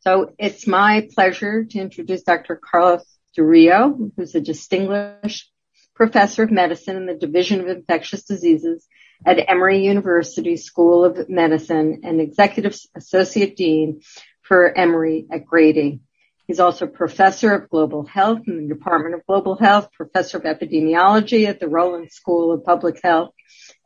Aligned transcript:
So 0.00 0.32
it's 0.38 0.66
my 0.66 1.08
pleasure 1.14 1.64
to 1.64 1.78
introduce 1.78 2.22
Dr. 2.22 2.56
Carlos 2.56 3.04
del 3.36 3.44
Rio, 3.44 4.10
who's 4.16 4.34
a 4.34 4.40
distinguished 4.40 5.52
professor 5.94 6.44
of 6.44 6.50
medicine 6.50 6.96
in 6.96 7.04
the 7.04 7.14
Division 7.14 7.60
of 7.60 7.68
Infectious 7.68 8.24
Diseases 8.24 8.86
at 9.26 9.50
Emory 9.50 9.84
University 9.84 10.56
School 10.56 11.04
of 11.04 11.28
Medicine 11.28 12.00
and 12.04 12.18
executive 12.18 12.74
associate 12.96 13.56
dean 13.56 14.00
for 14.40 14.74
Emory 14.76 15.26
at 15.30 15.44
Grady. 15.44 16.00
He's 16.46 16.60
also 16.60 16.86
professor 16.86 17.52
of 17.52 17.68
global 17.68 18.06
health 18.06 18.40
in 18.46 18.56
the 18.56 18.74
Department 18.74 19.14
of 19.14 19.26
Global 19.26 19.56
Health, 19.56 19.92
professor 19.92 20.38
of 20.38 20.44
epidemiology 20.44 21.46
at 21.46 21.60
the 21.60 21.68
Rollins 21.68 22.14
School 22.14 22.52
of 22.52 22.64
Public 22.64 23.00
Health, 23.04 23.34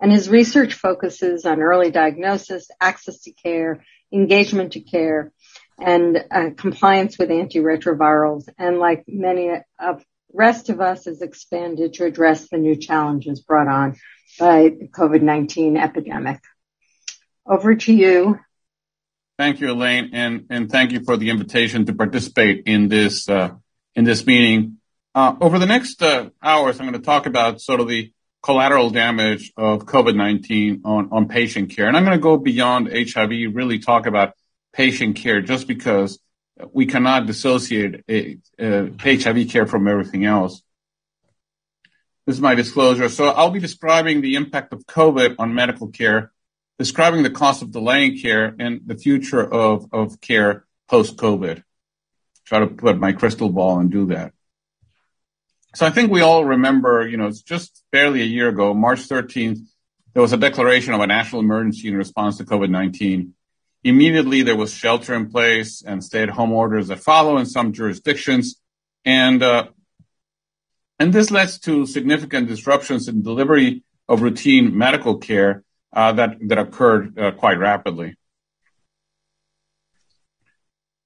and 0.01 0.13
his 0.13 0.29
research 0.29 0.75
focuses 0.75 1.45
on 1.45 1.61
early 1.61 1.91
diagnosis, 1.91 2.71
access 2.81 3.23
to 3.23 3.33
care, 3.33 3.85
engagement 4.13 4.75
to 4.75 4.81
care, 4.81 5.33
and 5.79 6.25
uh, 6.31 6.51
compliance 6.57 7.19
with 7.19 7.31
antiretrovirals. 7.31 8.49
And 8.59 8.79
like 8.79 9.05
many 9.07 9.51
of 9.79 10.05
rest 10.33 10.69
of 10.69 10.81
us, 10.81 11.05
has 11.05 11.23
expanded 11.23 11.95
to 11.95 12.05
address 12.05 12.49
the 12.49 12.59
new 12.59 12.77
challenges 12.77 13.41
brought 13.41 13.69
on 13.69 13.97
by 14.39 14.63
the 14.65 14.89
COVID-19 14.89 15.81
epidemic. 15.81 16.41
Over 17.47 17.77
to 17.77 17.93
you, 17.93 18.41
Thank 19.37 19.61
you, 19.61 19.73
Elaine, 19.73 20.11
and, 20.13 20.47
and 20.49 20.71
thank 20.71 20.93
you 20.93 21.03
for 21.03 21.17
the 21.17 21.31
invitation 21.31 21.87
to 21.87 21.93
participate 21.93 22.63
in 22.67 22.87
this 22.87 23.29
uh, 23.29 23.51
in 23.97 24.05
this 24.05 24.25
meeting. 24.25 24.79
Uh, 25.13 25.35
over 25.41 25.59
the 25.59 25.67
next 25.67 26.01
uh, 26.05 26.31
hours, 26.41 26.79
I'm 26.79 26.87
going 26.87 27.01
to 27.01 27.05
talk 27.05 27.27
about 27.27 27.61
sort 27.61 27.81
of 27.81 27.89
the 27.89 28.13
collateral 28.45 28.91
damage 28.91 29.53
of 29.57 29.87
COVID-19 29.87 30.83
on, 30.85 31.09
on 31.11 31.27
patient 31.27 31.71
care, 31.71 31.89
and 31.89 31.97
I'm 31.97 32.05
going 32.05 32.17
to 32.17 32.23
go 32.23 32.37
beyond 32.37 32.93
HIV, 32.93 33.31
really 33.55 33.81
talk 33.81 34.07
about 34.07 34.35
patient 34.75 35.17
care, 35.17 35.41
just 35.41 35.67
because 35.67 36.19
we 36.73 36.87
cannot 36.87 37.27
dissociate 37.27 38.05
uh, 38.09 38.63
uh, 38.63 38.89
a, 39.03 39.11
a 39.11 39.17
HIV 39.19 39.49
care 39.49 39.67
from 39.67 39.89
everything 39.89 40.25
else. 40.25 40.63
This 42.27 42.37
is 42.37 42.43
my 42.43 42.55
disclosure. 42.55 43.09
So 43.09 43.29
I'll 43.29 43.51
be 43.51 43.61
describing 43.61 44.21
the 44.21 44.35
impact 44.35 44.73
of 44.73 44.87
COVID 44.87 45.37
on 45.39 45.55
medical 45.55 45.89
care 45.89 46.33
describing 46.79 47.23
the 47.23 47.31
cost 47.31 47.63
of 47.63 47.71
delaying 47.71 48.19
care 48.19 48.55
and 48.59 48.81
the 48.85 48.97
future 48.97 49.43
of, 49.43 49.87
of 49.93 50.21
care 50.21 50.65
post 50.89 51.17
COVID. 51.17 51.63
Try 52.45 52.59
to 52.61 52.67
put 52.67 52.99
my 52.99 53.13
crystal 53.13 53.49
ball 53.49 53.79
and 53.79 53.91
do 53.91 54.07
that. 54.07 54.33
So 55.75 55.87
I 55.87 55.91
think 55.91 56.11
we 56.11 56.21
all 56.21 56.45
remember, 56.45 57.07
you 57.07 57.17
know, 57.17 57.27
it's 57.27 57.43
just 57.43 57.83
barely 57.91 58.23
a 58.23 58.27
year 58.27 58.49
ago, 58.49 58.75
March 58.75 59.09
13th, 59.09 59.59
there 60.13 60.23
was 60.23 60.33
a 60.33 60.37
declaration 60.37 60.95
of 60.95 61.01
a 61.01 61.07
national 61.07 61.41
emergency 61.41 61.89
in 61.89 61.97
response 61.97 62.39
to 62.39 62.45
COVID-19. 62.45 63.31
Immediately 63.85 64.43
there 64.43 64.57
was 64.57 64.73
shelter 64.73 65.15
in 65.15 65.31
place 65.31 65.83
and 65.83 66.03
stay 66.03 66.23
at 66.23 66.31
home 66.31 66.53
orders 66.53 66.89
that 66.89 67.01
follow 67.01 67.37
in 67.37 67.45
some 67.45 67.73
jurisdictions. 67.73 68.57
And, 69.05 69.43
uh, 69.43 69.69
and 70.99 71.13
this 71.13 71.31
led 71.31 71.51
to 71.63 71.85
significant 71.85 72.49
disruptions 72.49 73.09
in 73.09 73.23
delivery 73.23 73.83
of 74.09 74.23
routine 74.23 74.77
medical 74.77 75.19
care 75.19 75.65
uh, 75.93 76.13
that 76.13 76.37
that 76.49 76.59
occurred 76.59 77.19
uh, 77.19 77.31
quite 77.33 77.59
rapidly. 77.59 78.17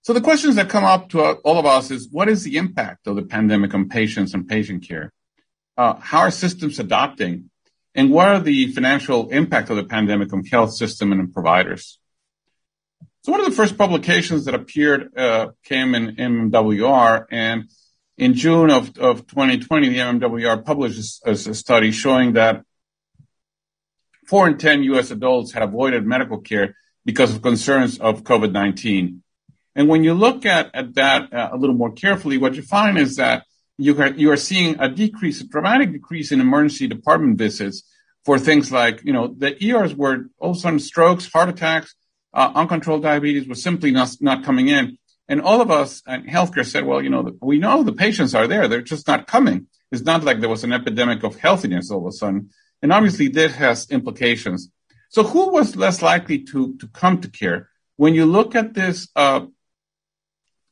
So 0.02 0.12
the 0.14 0.20
questions 0.20 0.54
that 0.54 0.70
come 0.70 0.84
up 0.84 1.10
to 1.10 1.20
all 1.20 1.58
of 1.58 1.66
us 1.66 1.90
is 1.90 2.08
what 2.10 2.28
is 2.28 2.42
the 2.42 2.56
impact 2.56 3.06
of 3.06 3.16
the 3.16 3.22
pandemic 3.22 3.74
on 3.74 3.88
patients 3.88 4.32
and 4.32 4.48
patient 4.48 4.88
care? 4.88 5.12
Uh, 5.76 5.94
how 5.96 6.20
are 6.20 6.30
systems 6.30 6.78
adapting? 6.78 7.50
And 7.94 8.10
what 8.10 8.28
are 8.28 8.40
the 8.40 8.72
financial 8.72 9.28
impact 9.30 9.68
of 9.70 9.76
the 9.76 9.84
pandemic 9.84 10.32
on 10.32 10.44
health 10.44 10.74
system 10.74 11.12
and 11.12 11.32
providers? 11.32 11.98
So 13.28 13.32
one 13.32 13.40
of 13.40 13.46
the 13.50 13.56
first 13.56 13.76
publications 13.76 14.46
that 14.46 14.54
appeared 14.54 15.14
uh, 15.14 15.48
came 15.62 15.94
in 15.94 16.16
MMWR, 16.16 17.26
and 17.30 17.68
in 18.16 18.32
June 18.32 18.70
of, 18.70 18.96
of 18.96 19.26
2020, 19.26 19.90
the 19.90 19.98
MMWR 19.98 20.64
published 20.64 21.20
a, 21.26 21.32
a 21.32 21.36
study 21.36 21.92
showing 21.92 22.32
that 22.32 22.62
four 24.26 24.48
in 24.48 24.56
10 24.56 24.82
U.S. 24.84 25.10
adults 25.10 25.52
had 25.52 25.62
avoided 25.62 26.06
medical 26.06 26.40
care 26.40 26.74
because 27.04 27.34
of 27.34 27.42
concerns 27.42 27.98
of 27.98 28.24
COVID-19. 28.24 29.18
And 29.74 29.88
when 29.88 30.04
you 30.04 30.14
look 30.14 30.46
at, 30.46 30.70
at 30.72 30.94
that 30.94 31.30
uh, 31.30 31.50
a 31.52 31.58
little 31.58 31.76
more 31.76 31.92
carefully, 31.92 32.38
what 32.38 32.54
you 32.54 32.62
find 32.62 32.96
is 32.96 33.16
that 33.16 33.44
you 33.76 33.94
are, 34.00 34.08
you 34.08 34.32
are 34.32 34.38
seeing 34.38 34.80
a 34.80 34.88
decrease, 34.88 35.42
a 35.42 35.46
dramatic 35.46 35.92
decrease 35.92 36.32
in 36.32 36.40
emergency 36.40 36.86
department 36.86 37.36
visits 37.36 37.82
for 38.24 38.38
things 38.38 38.72
like, 38.72 39.04
you 39.04 39.12
know, 39.12 39.26
the 39.26 39.62
ERs 39.62 39.94
were 39.94 40.30
all 40.38 40.52
of 40.52 40.56
a 40.56 40.60
sudden 40.60 40.78
strokes, 40.78 41.30
heart 41.30 41.50
attacks, 41.50 41.94
uh, 42.32 42.52
uncontrolled 42.54 43.02
diabetes 43.02 43.48
was 43.48 43.62
simply 43.62 43.90
not, 43.90 44.10
not 44.20 44.44
coming 44.44 44.68
in. 44.68 44.98
And 45.28 45.42
all 45.42 45.60
of 45.60 45.70
us 45.70 46.02
in 46.06 46.24
healthcare 46.24 46.64
said, 46.64 46.86
well, 46.86 47.02
you 47.02 47.10
know, 47.10 47.36
we 47.42 47.58
know 47.58 47.82
the 47.82 47.92
patients 47.92 48.34
are 48.34 48.46
there. 48.46 48.66
They're 48.66 48.80
just 48.80 49.06
not 49.06 49.26
coming. 49.26 49.66
It's 49.92 50.02
not 50.02 50.24
like 50.24 50.40
there 50.40 50.48
was 50.48 50.64
an 50.64 50.72
epidemic 50.72 51.22
of 51.22 51.36
healthiness 51.36 51.90
all 51.90 52.06
of 52.06 52.06
a 52.06 52.12
sudden. 52.12 52.50
And 52.82 52.92
obviously 52.92 53.28
this 53.28 53.54
has 53.56 53.90
implications. 53.90 54.70
So 55.10 55.22
who 55.22 55.50
was 55.50 55.76
less 55.76 56.02
likely 56.02 56.44
to, 56.44 56.76
to 56.78 56.88
come 56.88 57.20
to 57.20 57.28
care? 57.28 57.68
When 57.96 58.14
you 58.14 58.26
look 58.26 58.54
at 58.54 58.74
this, 58.74 59.08
uh, 59.16 59.46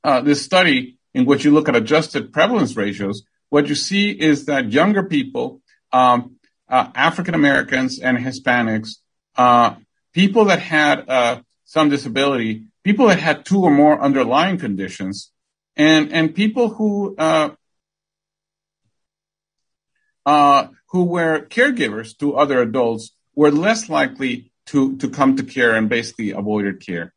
uh, 0.04 0.20
this 0.20 0.42
study 0.42 0.98
in 1.14 1.24
which 1.24 1.44
you 1.44 1.50
look 1.50 1.68
at 1.68 1.76
adjusted 1.76 2.32
prevalence 2.32 2.76
ratios, 2.76 3.24
what 3.48 3.68
you 3.68 3.74
see 3.74 4.10
is 4.10 4.46
that 4.46 4.72
younger 4.72 5.02
people, 5.02 5.60
um, 5.92 6.36
uh, 6.68 6.88
African 6.94 7.34
Americans 7.34 7.98
and 7.98 8.18
Hispanics, 8.18 8.96
uh, 9.36 9.74
people 10.12 10.46
that 10.46 10.60
had 10.60 11.08
uh, 11.08 11.40
some 11.66 11.90
disability, 11.90 12.64
people 12.82 13.08
that 13.08 13.18
had 13.18 13.44
two 13.44 13.62
or 13.62 13.70
more 13.70 14.00
underlying 14.00 14.56
conditions, 14.56 15.30
and 15.76 16.12
and 16.12 16.34
people 16.34 16.70
who 16.70 17.14
uh, 17.16 17.50
uh, 20.24 20.68
who 20.88 21.04
were 21.04 21.40
caregivers 21.40 22.16
to 22.18 22.36
other 22.36 22.62
adults 22.62 23.12
were 23.34 23.50
less 23.50 23.88
likely 23.88 24.50
to, 24.66 24.96
to 24.96 25.08
come 25.08 25.36
to 25.36 25.44
care 25.44 25.74
and 25.74 25.88
basically 25.88 26.30
avoided 26.30 26.84
care. 26.84 27.12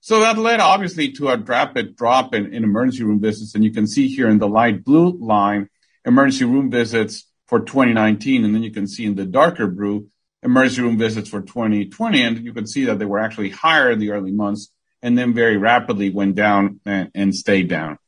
So 0.00 0.20
that 0.20 0.38
led 0.38 0.60
obviously 0.60 1.12
to 1.12 1.28
a 1.28 1.36
rapid 1.36 1.96
drop 1.96 2.34
in, 2.34 2.54
in 2.54 2.64
emergency 2.64 3.04
room 3.04 3.20
visits. 3.20 3.54
And 3.54 3.64
you 3.64 3.72
can 3.72 3.86
see 3.86 4.08
here 4.08 4.28
in 4.28 4.38
the 4.38 4.48
light 4.48 4.84
blue 4.84 5.18
line, 5.18 5.68
emergency 6.06 6.44
room 6.44 6.70
visits 6.70 7.26
for 7.46 7.60
2019. 7.60 8.44
And 8.44 8.54
then 8.54 8.62
you 8.62 8.70
can 8.70 8.86
see 8.86 9.04
in 9.04 9.14
the 9.14 9.26
darker 9.26 9.66
blue, 9.66 10.08
emergency 10.42 10.82
room 10.82 10.98
visits 10.98 11.28
for 11.28 11.40
2020. 11.40 12.22
And 12.22 12.44
you 12.44 12.52
can 12.52 12.66
see 12.66 12.86
that 12.86 12.98
they 12.98 13.04
were 13.04 13.18
actually 13.18 13.50
higher 13.50 13.90
in 13.90 13.98
the 13.98 14.10
early 14.10 14.32
months 14.32 14.70
and 15.02 15.16
then 15.16 15.32
very 15.32 15.56
rapidly 15.56 16.10
went 16.10 16.34
down 16.34 16.80
and, 16.84 17.10
and 17.14 17.34
stayed 17.34 17.68
down. 17.68 17.98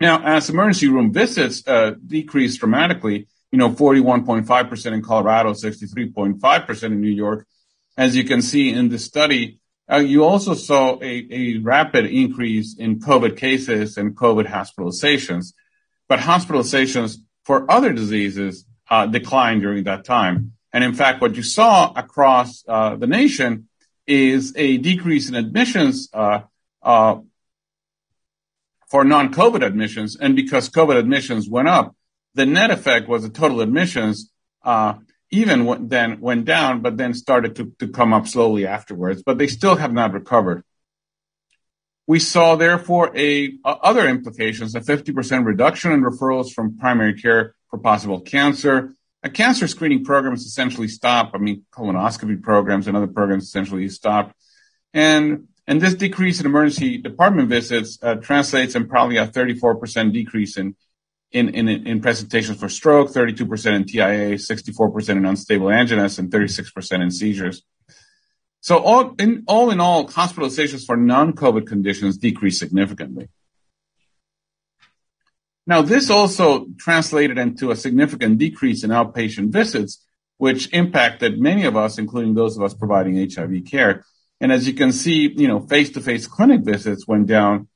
Now, 0.00 0.22
as 0.24 0.50
emergency 0.50 0.88
room 0.88 1.12
visits 1.12 1.66
uh, 1.66 1.94
decreased 2.04 2.60
dramatically, 2.60 3.28
you 3.52 3.58
know, 3.58 3.70
41.5% 3.70 4.92
in 4.92 5.02
Colorado, 5.02 5.52
63.5% 5.52 6.82
in 6.82 7.00
New 7.00 7.10
York, 7.10 7.46
as 7.96 8.16
you 8.16 8.24
can 8.24 8.42
see 8.42 8.72
in 8.72 8.88
the 8.88 8.98
study, 8.98 9.60
uh, 9.90 9.98
you 9.98 10.24
also 10.24 10.54
saw 10.54 10.98
a, 11.02 11.26
a 11.30 11.58
rapid 11.58 12.06
increase 12.06 12.76
in 12.78 12.98
COVID 12.98 13.36
cases 13.36 13.96
and 13.96 14.16
COVID 14.16 14.46
hospitalizations. 14.46 15.52
But 16.08 16.20
hospitalizations 16.20 17.18
for 17.44 17.70
other 17.70 17.92
diseases 17.92 18.64
uh, 18.92 19.06
declined 19.06 19.62
during 19.62 19.84
that 19.84 20.04
time. 20.04 20.52
And 20.70 20.84
in 20.84 20.92
fact, 20.92 21.22
what 21.22 21.34
you 21.34 21.42
saw 21.42 21.92
across 21.94 22.62
uh, 22.68 22.96
the 22.96 23.06
nation 23.06 23.68
is 24.06 24.52
a 24.54 24.76
decrease 24.76 25.30
in 25.30 25.34
admissions 25.34 26.10
uh, 26.12 26.40
for 28.90 29.04
non-COVID 29.04 29.64
admissions, 29.64 30.16
and 30.16 30.36
because 30.36 30.68
COVID 30.68 30.96
admissions 30.98 31.48
went 31.48 31.68
up, 31.68 31.96
the 32.34 32.44
net 32.44 32.70
effect 32.70 33.08
was 33.08 33.22
the 33.22 33.30
total 33.30 33.62
admissions 33.62 34.30
even 35.30 35.88
then 35.88 36.20
went 36.20 36.44
down, 36.44 36.82
but 36.82 36.98
then 36.98 37.14
started 37.14 37.56
to, 37.56 37.72
to 37.78 37.88
come 37.88 38.12
up 38.12 38.28
slowly 38.28 38.66
afterwards. 38.66 39.22
But 39.24 39.38
they 39.38 39.46
still 39.46 39.76
have 39.76 39.92
not 39.92 40.12
recovered. 40.12 40.62
We 42.06 42.18
saw, 42.18 42.56
therefore, 42.56 43.16
a, 43.16 43.54
a 43.64 43.68
other 43.68 44.06
implications: 44.06 44.74
a 44.74 44.80
50% 44.80 45.46
reduction 45.46 45.92
in 45.92 46.02
referrals 46.02 46.52
from 46.52 46.76
primary 46.76 47.14
care 47.14 47.54
for 47.72 47.78
possible 47.78 48.20
cancer. 48.20 48.94
A 49.24 49.30
cancer 49.30 49.66
screening 49.66 50.04
program 50.04 50.34
is 50.34 50.42
essentially 50.42 50.88
stopped. 50.88 51.34
I 51.34 51.38
mean, 51.38 51.64
colonoscopy 51.72 52.42
programs 52.42 52.86
and 52.86 52.96
other 52.96 53.06
programs 53.06 53.44
essentially 53.44 53.88
stopped. 53.88 54.34
And 54.92 55.48
and 55.66 55.80
this 55.80 55.94
decrease 55.94 56.38
in 56.38 56.46
emergency 56.46 56.98
department 56.98 57.48
visits 57.48 57.98
uh, 58.02 58.16
translates 58.16 58.74
in 58.74 58.88
probably 58.88 59.16
a 59.16 59.26
34% 59.26 60.12
decrease 60.12 60.58
in, 60.58 60.74
in, 61.30 61.48
in, 61.50 61.68
in 61.68 62.00
presentations 62.02 62.58
for 62.58 62.68
stroke, 62.68 63.10
32% 63.10 63.74
in 63.74 63.84
TIA, 63.86 64.36
64% 64.36 65.08
in 65.10 65.24
unstable 65.24 65.66
anginas, 65.66 66.18
and 66.18 66.30
36% 66.30 67.02
in 67.02 67.10
seizures. 67.12 67.62
So 68.60 68.78
all 68.80 69.14
in, 69.20 69.44
all 69.46 69.70
in 69.70 69.80
all, 69.80 70.08
hospitalizations 70.08 70.84
for 70.84 70.96
non-COVID 70.96 71.66
conditions 71.66 72.18
decreased 72.18 72.58
significantly. 72.58 73.28
Now, 75.66 75.82
this 75.82 76.10
also 76.10 76.66
translated 76.78 77.38
into 77.38 77.70
a 77.70 77.76
significant 77.76 78.38
decrease 78.38 78.82
in 78.82 78.90
outpatient 78.90 79.50
visits, 79.50 80.04
which 80.38 80.72
impacted 80.72 81.40
many 81.40 81.64
of 81.64 81.76
us, 81.76 81.98
including 81.98 82.34
those 82.34 82.56
of 82.56 82.64
us 82.64 82.74
providing 82.74 83.30
HIV 83.30 83.64
care. 83.70 84.04
And 84.40 84.50
as 84.50 84.66
you 84.66 84.74
can 84.74 84.92
see, 84.92 85.28
you 85.28 85.46
know, 85.46 85.60
face-to-face 85.60 86.26
clinic 86.26 86.62
visits 86.62 87.06
went 87.06 87.26
down 87.26 87.68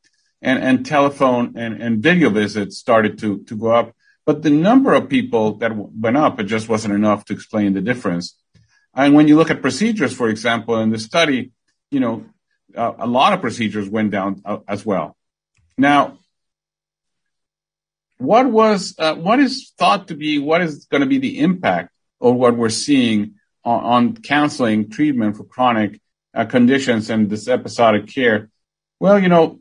and, 0.42 0.62
and 0.62 0.84
telephone 0.84 1.54
and, 1.56 1.80
and 1.80 2.02
video 2.02 2.28
visits 2.28 2.76
started 2.76 3.18
to, 3.18 3.44
to 3.44 3.56
go 3.56 3.70
up. 3.70 3.94
But 4.24 4.42
the 4.42 4.50
number 4.50 4.92
of 4.94 5.08
people 5.08 5.58
that 5.58 5.72
went 5.76 6.16
up, 6.16 6.40
it 6.40 6.44
just 6.44 6.68
wasn't 6.68 6.94
enough 6.94 7.24
to 7.26 7.32
explain 7.32 7.74
the 7.74 7.80
difference. 7.80 8.36
And 8.92 9.14
when 9.14 9.28
you 9.28 9.36
look 9.36 9.50
at 9.50 9.62
procedures, 9.62 10.12
for 10.12 10.28
example, 10.28 10.76
in 10.80 10.90
the 10.90 10.98
study, 10.98 11.52
you 11.92 12.00
know, 12.00 12.24
uh, 12.76 12.94
a 12.98 13.06
lot 13.06 13.32
of 13.32 13.40
procedures 13.40 13.88
went 13.88 14.10
down 14.10 14.42
uh, 14.44 14.58
as 14.66 14.84
well. 14.84 15.16
Now, 15.78 16.18
what 18.18 18.50
was 18.50 18.94
uh, 18.98 19.14
what 19.14 19.38
is 19.40 19.72
thought 19.78 20.08
to 20.08 20.14
be 20.14 20.38
what 20.38 20.62
is 20.62 20.86
going 20.86 21.02
to 21.02 21.06
be 21.06 21.18
the 21.18 21.38
impact 21.40 21.90
of 22.20 22.34
what 22.34 22.56
we're 22.56 22.68
seeing 22.68 23.34
on, 23.64 23.84
on 23.84 24.16
counseling 24.16 24.90
treatment 24.90 25.36
for 25.36 25.44
chronic 25.44 26.00
uh, 26.34 26.44
conditions 26.44 27.10
and 27.10 27.28
this 27.28 27.48
episodic 27.48 28.08
care? 28.08 28.50
Well, 28.98 29.18
you 29.18 29.28
know, 29.28 29.60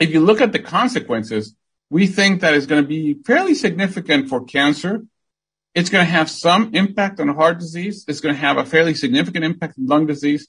if 0.00 0.10
you 0.10 0.20
look 0.20 0.40
at 0.40 0.52
the 0.52 0.58
consequences, 0.58 1.54
we 1.90 2.06
think 2.06 2.40
that 2.40 2.54
it's 2.54 2.66
going 2.66 2.82
to 2.82 2.88
be 2.88 3.14
fairly 3.26 3.54
significant 3.54 4.28
for 4.28 4.44
cancer. 4.44 5.04
It's 5.74 5.90
going 5.90 6.04
to 6.04 6.10
have 6.10 6.30
some 6.30 6.74
impact 6.74 7.20
on 7.20 7.28
heart 7.28 7.58
disease. 7.58 8.04
It's 8.08 8.20
going 8.20 8.34
to 8.34 8.40
have 8.40 8.56
a 8.56 8.64
fairly 8.64 8.94
significant 8.94 9.44
impact 9.44 9.78
on 9.78 9.86
lung 9.86 10.06
disease 10.06 10.48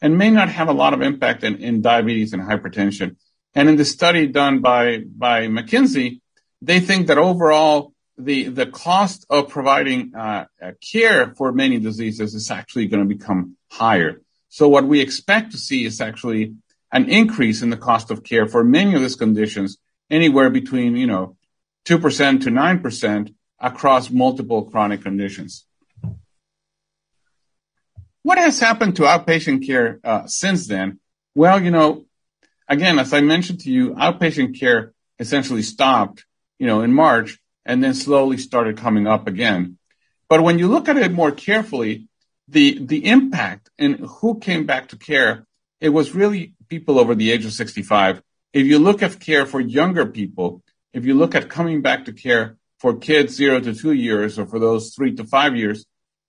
and 0.00 0.18
may 0.18 0.30
not 0.30 0.48
have 0.48 0.68
a 0.68 0.72
lot 0.72 0.94
of 0.94 1.02
impact 1.02 1.42
in, 1.42 1.56
in 1.56 1.82
diabetes 1.82 2.32
and 2.32 2.42
hypertension. 2.42 3.16
And 3.54 3.68
in 3.68 3.76
the 3.76 3.84
study 3.84 4.26
done 4.26 4.60
by, 4.60 4.98
by 4.98 5.46
McKinsey, 5.46 6.20
they 6.60 6.80
think 6.80 7.06
that 7.06 7.18
overall 7.18 7.92
the, 8.16 8.48
the 8.48 8.66
cost 8.66 9.26
of 9.30 9.48
providing 9.48 10.14
uh, 10.14 10.46
care 10.92 11.34
for 11.34 11.52
many 11.52 11.78
diseases 11.78 12.34
is 12.34 12.50
actually 12.50 12.86
going 12.86 13.08
to 13.08 13.14
become 13.14 13.56
higher. 13.70 14.20
So 14.48 14.68
what 14.68 14.86
we 14.86 15.00
expect 15.00 15.52
to 15.52 15.58
see 15.58 15.84
is 15.84 16.00
actually 16.00 16.54
an 16.90 17.08
increase 17.08 17.62
in 17.62 17.70
the 17.70 17.76
cost 17.76 18.10
of 18.10 18.24
care 18.24 18.46
for 18.46 18.64
many 18.64 18.94
of 18.94 19.02
these 19.02 19.16
conditions, 19.16 19.78
anywhere 20.10 20.50
between, 20.50 20.96
you 20.96 21.06
know, 21.06 21.36
2% 21.86 22.42
to 22.42 22.50
9% 22.50 23.34
across 23.60 24.10
multiple 24.10 24.64
chronic 24.64 25.02
conditions. 25.02 25.64
What 28.22 28.38
has 28.38 28.58
happened 28.58 28.96
to 28.96 29.02
outpatient 29.02 29.66
care 29.66 30.00
uh, 30.04 30.26
since 30.26 30.66
then? 30.66 31.00
Well, 31.34 31.62
you 31.62 31.70
know, 31.70 32.04
again, 32.68 32.98
as 32.98 33.12
I 33.12 33.20
mentioned 33.20 33.60
to 33.60 33.70
you, 33.70 33.90
outpatient 33.94 34.58
care 34.58 34.92
essentially 35.18 35.62
stopped, 35.62 36.24
you 36.58 36.66
know, 36.66 36.82
in 36.82 36.92
March 36.92 37.38
and 37.64 37.82
then 37.82 37.94
slowly 37.94 38.38
started 38.38 38.76
coming 38.78 39.06
up 39.06 39.26
again. 39.26 39.78
But 40.28 40.42
when 40.42 40.58
you 40.58 40.68
look 40.68 40.88
at 40.88 40.96
it 40.96 41.12
more 41.12 41.32
carefully, 41.32 42.08
the, 42.46 42.78
the 42.84 43.04
impact 43.06 43.70
and 43.78 43.96
who 43.96 44.38
came 44.38 44.66
back 44.66 44.88
to 44.88 44.96
care, 44.96 45.46
it 45.80 45.90
was 45.90 46.14
really 46.14 46.54
people 46.68 46.98
over 46.98 47.14
the 47.14 47.30
age 47.30 47.44
of 47.44 47.52
65. 47.52 48.22
If 48.52 48.66
you 48.66 48.78
look 48.78 49.02
at 49.02 49.20
care 49.20 49.46
for 49.46 49.60
younger 49.60 50.06
people, 50.06 50.62
if 50.92 51.04
you 51.04 51.14
look 51.14 51.34
at 51.34 51.48
coming 51.48 51.82
back 51.82 52.06
to 52.06 52.12
care 52.12 52.56
for 52.78 52.96
kids 52.96 53.34
zero 53.34 53.60
to 53.60 53.74
two 53.74 53.92
years 53.92 54.38
or 54.38 54.46
for 54.46 54.58
those 54.58 54.94
three 54.94 55.14
to 55.16 55.24
five 55.24 55.56
years, 55.56 55.84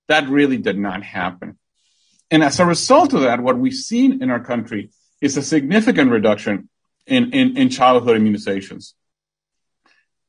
that 0.07 0.27
really 0.27 0.57
did 0.57 0.77
not 0.77 1.03
happen. 1.03 1.57
And 2.31 2.43
as 2.43 2.59
a 2.59 2.65
result 2.65 3.13
of 3.13 3.21
that, 3.21 3.41
what 3.41 3.57
we've 3.57 3.73
seen 3.73 4.21
in 4.21 4.29
our 4.29 4.43
country 4.43 4.91
is 5.21 5.37
a 5.37 5.41
significant 5.41 6.11
reduction 6.11 6.69
in, 7.05 7.33
in, 7.33 7.57
in 7.57 7.69
childhood 7.69 8.19
immunizations. 8.19 8.93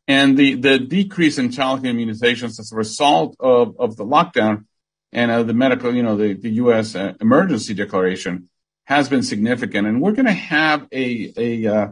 And 0.08 0.36
the, 0.36 0.54
the 0.54 0.78
decrease 0.78 1.38
in 1.38 1.52
childhood 1.52 1.94
immunizations 1.94 2.58
as 2.58 2.72
a 2.72 2.76
result 2.76 3.36
of, 3.38 3.76
of 3.78 3.96
the 3.96 4.04
lockdown 4.04 4.64
and 5.12 5.30
uh, 5.30 5.42
the 5.42 5.54
medical, 5.54 5.94
you 5.94 6.02
know, 6.02 6.16
the, 6.16 6.34
the 6.34 6.50
U.S. 6.64 6.94
Uh, 6.94 7.12
emergency 7.20 7.74
declaration 7.74 8.48
has 8.84 9.08
been 9.08 9.22
significant. 9.22 9.86
And 9.86 10.00
we're 10.00 10.12
going 10.12 10.26
to 10.26 10.32
have 10.32 10.86
a, 10.90 11.32
a, 11.36 11.66
uh, 11.66 11.88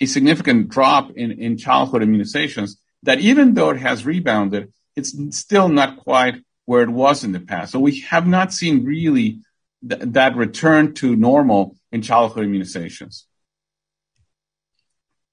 a 0.00 0.06
significant 0.06 0.68
drop 0.68 1.12
in, 1.12 1.32
in 1.32 1.56
childhood 1.56 2.02
immunizations 2.02 2.76
that 3.04 3.20
even 3.20 3.54
though 3.54 3.70
it 3.70 3.78
has 3.78 4.04
rebounded, 4.04 4.72
it's 4.96 5.14
still 5.36 5.68
not 5.68 5.98
quite 5.98 6.42
where 6.66 6.82
it 6.82 6.90
was 6.90 7.24
in 7.24 7.32
the 7.32 7.40
past. 7.40 7.72
So 7.72 7.80
we 7.80 8.00
have 8.00 8.26
not 8.26 8.52
seen 8.52 8.84
really 8.84 9.40
th- 9.88 10.02
that 10.02 10.36
return 10.36 10.94
to 10.94 11.16
normal 11.16 11.76
in 11.92 12.02
childhood 12.02 12.46
immunizations. 12.46 13.24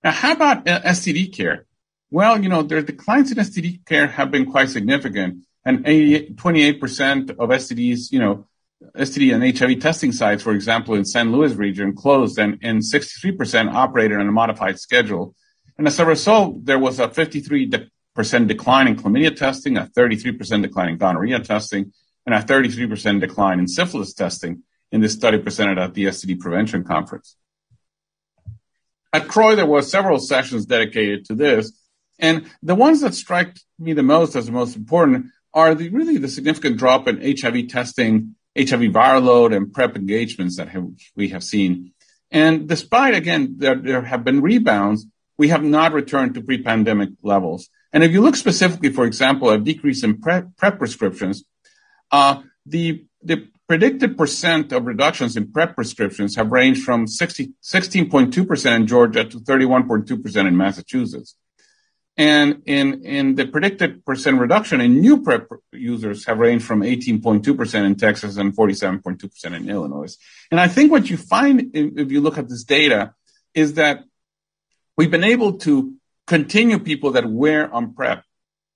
Now, 0.03 0.11
how 0.11 0.33
about 0.33 0.67
uh, 0.67 0.81
STD 0.81 1.33
care? 1.33 1.65
Well, 2.09 2.41
you 2.41 2.49
know, 2.49 2.63
the 2.63 2.81
declines 2.81 3.31
in 3.31 3.38
STD 3.38 3.85
care 3.85 4.07
have 4.07 4.31
been 4.31 4.49
quite 4.49 4.69
significant, 4.69 5.45
and 5.65 5.83
28% 5.85 7.31
of 7.31 7.49
STDs, 7.49 8.11
you 8.11 8.19
know, 8.19 8.47
STD 8.95 9.33
and 9.33 9.57
HIV 9.57 9.79
testing 9.81 10.11
sites, 10.11 10.44
for 10.44 10.53
example, 10.53 10.93
in 10.93 11.03
St. 11.03 11.29
Louis 11.29 11.53
region 11.55 11.95
closed, 11.95 12.38
and, 12.38 12.59
and 12.61 12.81
63% 12.81 13.73
operated 13.73 14.19
on 14.19 14.27
a 14.27 14.31
modified 14.31 14.79
schedule. 14.79 15.35
And 15.77 15.88
as 15.88 16.00
a 16.00 16.05
result, 16.05 16.63
there 16.63 16.79
was 16.79 17.00
a 17.00 17.07
53% 17.07 17.89
decline 18.47 18.88
in 18.88 18.95
chlamydia 18.95 19.35
testing, 19.35 19.77
a 19.77 19.88
33% 19.88 20.61
decline 20.61 20.89
in 20.89 20.97
gonorrhea 20.97 21.39
testing, 21.39 21.91
and 22.27 22.35
a 22.35 22.39
33% 22.39 23.21
decline 23.21 23.59
in 23.59 23.68
syphilis 23.68 24.13
testing 24.13 24.63
in 24.91 25.00
this 25.00 25.13
study 25.13 25.39
presented 25.39 25.77
at 25.77 25.94
the 25.94 26.06
STD 26.06 26.39
Prevention 26.39 26.83
Conference. 26.83 27.38
At 29.13 29.29
CROI, 29.29 29.56
there 29.56 29.65
were 29.65 29.81
several 29.81 30.19
sessions 30.19 30.65
dedicated 30.65 31.25
to 31.25 31.35
this, 31.35 31.71
and 32.19 32.45
the 32.62 32.75
ones 32.75 33.00
that 33.01 33.13
strike 33.13 33.57
me 33.79 33.94
the 33.94 34.03
most 34.03 34.35
as 34.35 34.47
the 34.47 34.51
most 34.51 34.75
important 34.75 35.27
are 35.53 35.74
the, 35.74 35.89
really 35.89 36.18
the 36.18 36.27
significant 36.27 36.77
drop 36.77 37.07
in 37.07 37.21
HIV 37.39 37.69
testing, 37.69 38.35
HIV 38.57 38.91
viral 38.91 39.24
load, 39.24 39.53
and 39.53 39.74
PrEP 39.74 39.95
engagements 39.95 40.57
that 40.57 40.68
have, 40.69 40.85
we 41.15 41.29
have 41.29 41.44
seen. 41.44 41.94
And 42.29 42.68
despite, 42.68 43.13
again, 43.13 43.56
there, 43.57 43.75
there 43.75 44.01
have 44.01 44.25
been 44.25 44.41
rebounds, 44.41 45.06
we 45.38 45.47
have 45.50 45.63
not 45.63 45.94
returned 45.94 46.33
to 46.33 46.41
pre-pandemic 46.41 47.09
levels. 47.24 47.69
And 47.94 48.03
if 48.03 48.12
you 48.12 48.21
look 48.21 48.35
specifically, 48.35 48.89
for 48.89 49.06
example, 49.06 49.50
at 49.51 49.63
decrease 49.63 50.03
in 50.03 50.19
PrEP, 50.19 50.57
PrEP 50.57 50.77
prescriptions, 50.77 51.45
Uh, 52.12 52.42
the, 52.65 53.06
the 53.21 53.48
predicted 53.68 54.18
percent 54.18 54.71
of 54.71 54.86
reductions 54.86 55.36
in 55.36 55.51
PrEP 55.51 55.75
prescriptions 55.75 56.36
have 56.36 56.51
ranged 56.51 56.83
from 56.83 57.07
60, 57.07 57.54
16.2% 57.62 58.75
in 58.75 58.88
Georgia 58.88 59.25
to 59.25 59.39
31.2% 59.39 60.48
in 60.48 60.57
Massachusetts. 60.57 61.36
And 62.19 62.63
in, 62.65 63.06
in 63.06 63.36
the 63.36 63.45
predicted 63.45 64.04
percent 64.04 64.39
reduction 64.39 64.81
in 64.81 65.01
new 65.01 65.21
PrEP 65.21 65.50
users 65.71 66.25
have 66.25 66.39
ranged 66.39 66.65
from 66.65 66.81
18.2% 66.81 67.86
in 67.86 67.95
Texas 67.95 68.38
and 68.38 68.56
47.2% 68.56 69.56
in 69.56 69.69
Illinois. 69.69 70.18
And 70.50 70.60
I 70.60 70.68
think 70.68 70.92
what 70.92 71.12
you 71.12 71.18
find 71.18 71.71
if 71.75 72.12
you 72.12 72.21
look 72.21 72.39
at 72.39 72.50
this 72.50 72.63
data 72.63 73.13
is 73.53 73.75
that 73.75 74.03
we've 74.98 75.12
been 75.12 75.24
able 75.24 75.60
to 75.60 75.93
continue 76.25 76.79
people 76.79 77.12
that 77.12 77.25
were 77.29 77.70
on 77.72 77.93
PrEP, 77.93 78.24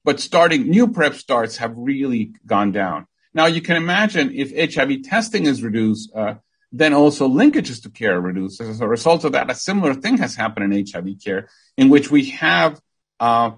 but 0.03 0.19
starting 0.19 0.69
new 0.69 0.87
PrEP 0.87 1.15
starts 1.15 1.57
have 1.57 1.73
really 1.75 2.33
gone 2.45 2.71
down. 2.71 3.07
Now 3.33 3.45
you 3.45 3.61
can 3.61 3.77
imagine 3.77 4.31
if 4.33 4.73
HIV 4.73 5.03
testing 5.03 5.45
is 5.45 5.63
reduced, 5.63 6.13
uh, 6.15 6.35
then 6.71 6.93
also 6.93 7.27
linkages 7.27 7.83
to 7.83 7.89
care 7.89 8.15
are 8.17 8.21
reduced. 8.21 8.61
As 8.61 8.81
a 8.81 8.87
result 8.87 9.23
of 9.23 9.33
that, 9.33 9.49
a 9.49 9.55
similar 9.55 9.93
thing 9.93 10.17
has 10.17 10.35
happened 10.35 10.73
in 10.73 10.85
HIV 10.85 11.15
care, 11.23 11.49
in 11.77 11.89
which 11.89 12.09
we 12.09 12.25
have, 12.31 12.79
uh, 13.19 13.51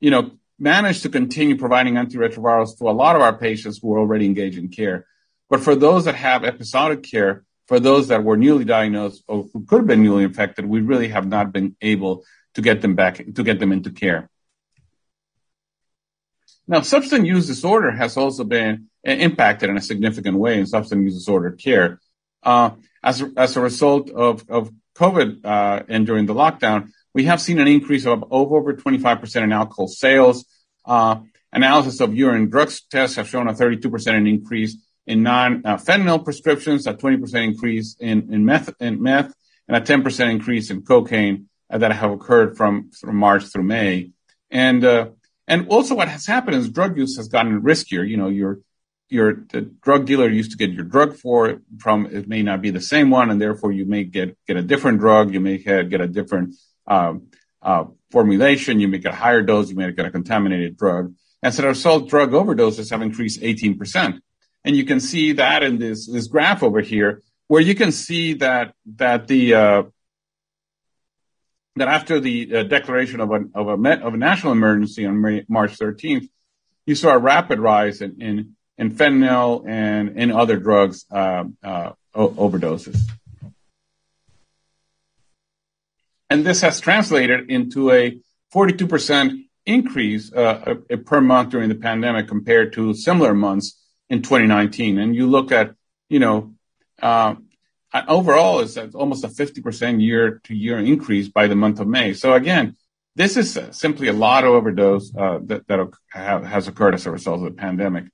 you 0.00 0.10
know, 0.10 0.32
managed 0.58 1.02
to 1.02 1.08
continue 1.08 1.56
providing 1.56 1.94
antiretrovirals 1.94 2.78
to 2.78 2.88
a 2.88 2.92
lot 2.92 3.16
of 3.16 3.22
our 3.22 3.36
patients 3.36 3.78
who 3.80 3.94
are 3.94 3.98
already 3.98 4.26
engaged 4.26 4.58
in 4.58 4.68
care. 4.68 5.06
But 5.48 5.60
for 5.60 5.74
those 5.74 6.04
that 6.04 6.14
have 6.14 6.44
episodic 6.44 7.02
care, 7.02 7.44
for 7.66 7.80
those 7.80 8.08
that 8.08 8.24
were 8.24 8.36
newly 8.36 8.64
diagnosed 8.64 9.24
or 9.26 9.48
who 9.52 9.64
could 9.64 9.78
have 9.78 9.86
been 9.86 10.02
newly 10.02 10.24
infected, 10.24 10.66
we 10.66 10.80
really 10.80 11.08
have 11.08 11.26
not 11.26 11.52
been 11.52 11.76
able 11.80 12.24
to 12.54 12.62
get 12.62 12.82
them 12.82 12.94
back, 12.94 13.16
to 13.16 13.42
get 13.42 13.58
them 13.58 13.72
into 13.72 13.90
care. 13.90 14.28
Now, 16.70 16.82
substance 16.82 17.26
use 17.26 17.48
disorder 17.48 17.90
has 17.90 18.16
also 18.16 18.44
been 18.44 18.86
impacted 19.02 19.70
in 19.70 19.76
a 19.76 19.80
significant 19.82 20.38
way 20.38 20.56
in 20.56 20.66
substance 20.66 21.02
use 21.02 21.14
disorder 21.14 21.50
care. 21.50 21.98
Uh, 22.44 22.70
as, 23.02 23.24
as 23.36 23.56
a 23.56 23.60
result 23.60 24.08
of, 24.08 24.48
of 24.48 24.70
COVID 24.94 25.44
uh, 25.44 25.82
and 25.88 26.06
during 26.06 26.26
the 26.26 26.34
lockdown, 26.34 26.90
we 27.12 27.24
have 27.24 27.40
seen 27.40 27.58
an 27.58 27.66
increase 27.66 28.06
of 28.06 28.22
over 28.30 28.58
over 28.58 28.74
25% 28.74 29.42
in 29.42 29.52
alcohol 29.52 29.88
sales. 29.88 30.44
Uh, 30.84 31.16
analysis 31.52 31.98
of 31.98 32.14
urine 32.14 32.48
drugs 32.48 32.82
tests 32.82 33.16
have 33.16 33.28
shown 33.28 33.48
a 33.48 33.52
32% 33.52 34.28
increase 34.28 34.76
in 35.08 35.24
non-fentanyl 35.24 36.22
prescriptions, 36.22 36.86
a 36.86 36.94
20% 36.94 37.34
increase 37.42 37.96
in, 37.98 38.32
in, 38.32 38.44
meth, 38.44 38.70
in 38.78 39.02
meth, 39.02 39.34
and 39.66 39.76
a 39.76 39.80
10% 39.80 40.30
increase 40.30 40.70
in 40.70 40.82
cocaine 40.82 41.48
uh, 41.68 41.78
that 41.78 41.90
have 41.90 42.12
occurred 42.12 42.56
from, 42.56 42.92
from 42.92 43.16
March 43.16 43.42
through 43.46 43.64
May. 43.64 44.12
And 44.52 44.84
uh, 44.84 45.08
and 45.50 45.68
also 45.68 45.94
what 45.94 46.08
has 46.08 46.26
happened 46.26 46.56
is 46.56 46.70
drug 46.70 46.96
use 46.96 47.16
has 47.18 47.28
gotten 47.28 47.60
riskier. 47.60 48.08
You 48.08 48.16
know, 48.16 48.28
your 48.28 48.60
your 49.10 49.32
drug 49.32 50.06
dealer 50.06 50.28
used 50.28 50.52
to 50.52 50.56
get 50.56 50.70
your 50.70 50.84
drug 50.84 51.16
for 51.16 51.60
from 51.78 52.06
it 52.06 52.28
may 52.28 52.42
not 52.42 52.62
be 52.62 52.70
the 52.70 52.80
same 52.80 53.10
one, 53.10 53.30
and 53.30 53.40
therefore 53.40 53.72
you 53.72 53.84
may 53.84 54.04
get 54.04 54.38
get 54.46 54.56
a 54.56 54.62
different 54.62 55.00
drug. 55.00 55.34
You 55.34 55.40
may 55.40 55.58
get 55.58 56.00
a 56.00 56.06
different 56.06 56.54
um, 56.86 57.28
uh, 57.60 57.84
formulation. 58.10 58.80
You 58.80 58.88
may 58.88 58.98
get 58.98 59.12
a 59.12 59.16
higher 59.16 59.42
dose. 59.42 59.68
You 59.68 59.76
may 59.76 59.92
get 59.92 60.06
a 60.06 60.10
contaminated 60.10 60.76
drug. 60.76 61.14
And 61.42 61.54
so, 61.54 61.64
a 61.64 61.68
result, 61.68 62.08
drug 62.08 62.32
overdoses 62.32 62.90
have 62.90 63.02
increased 63.02 63.40
18%. 63.40 64.20
And 64.64 64.76
you 64.76 64.84
can 64.84 65.00
see 65.00 65.32
that 65.32 65.62
in 65.62 65.78
this, 65.78 66.06
this 66.06 66.26
graph 66.26 66.62
over 66.62 66.80
here, 66.80 67.22
where 67.48 67.62
you 67.62 67.74
can 67.74 67.92
see 67.92 68.34
that, 68.34 68.74
that 68.96 69.26
the, 69.26 69.54
uh, 69.54 69.82
that 71.76 71.88
after 71.88 72.20
the 72.20 72.54
uh, 72.54 72.62
declaration 72.64 73.20
of 73.20 73.30
a, 73.30 73.44
of, 73.54 73.68
a 73.68 73.76
met, 73.76 74.02
of 74.02 74.14
a 74.14 74.16
national 74.16 74.52
emergency 74.52 75.06
on 75.06 75.44
March 75.48 75.78
13th, 75.78 76.28
you 76.86 76.94
saw 76.94 77.10
a 77.10 77.18
rapid 77.18 77.60
rise 77.60 78.00
in, 78.00 78.20
in, 78.20 78.56
in 78.76 78.90
fentanyl 78.90 79.66
and 79.68 80.18
in 80.18 80.32
other 80.32 80.56
drugs 80.56 81.06
uh, 81.10 81.44
uh, 81.62 81.92
overdoses. 82.14 82.98
And 86.28 86.44
this 86.44 86.60
has 86.60 86.80
translated 86.80 87.50
into 87.50 87.90
a 87.90 88.18
42% 88.54 89.44
increase 89.66 90.32
uh, 90.32 90.74
per 91.04 91.20
month 91.20 91.50
during 91.50 91.68
the 91.68 91.74
pandemic 91.74 92.28
compared 92.28 92.72
to 92.74 92.94
similar 92.94 93.34
months 93.34 93.80
in 94.08 94.22
2019. 94.22 94.98
And 94.98 95.14
you 95.14 95.26
look 95.28 95.52
at, 95.52 95.74
you 96.08 96.18
know, 96.18 96.54
uh, 97.02 97.34
overall 97.92 98.60
it's 98.60 98.76
almost 98.76 99.24
a 99.24 99.28
50% 99.28 100.02
year 100.02 100.40
to 100.44 100.54
year 100.54 100.78
increase 100.78 101.28
by 101.28 101.46
the 101.46 101.56
month 101.56 101.80
of 101.80 101.88
May. 101.88 102.14
So 102.14 102.34
again, 102.34 102.76
this 103.16 103.36
is 103.36 103.58
simply 103.72 104.08
a 104.08 104.12
lot 104.12 104.44
of 104.44 104.50
overdose 104.50 105.12
uh, 105.16 105.40
that, 105.44 105.66
that 105.66 105.90
has 106.12 106.68
occurred 106.68 106.94
as 106.94 107.06
a 107.06 107.10
result 107.10 107.38
of 107.38 107.44
the 107.44 107.60
pandemic. 107.60 108.04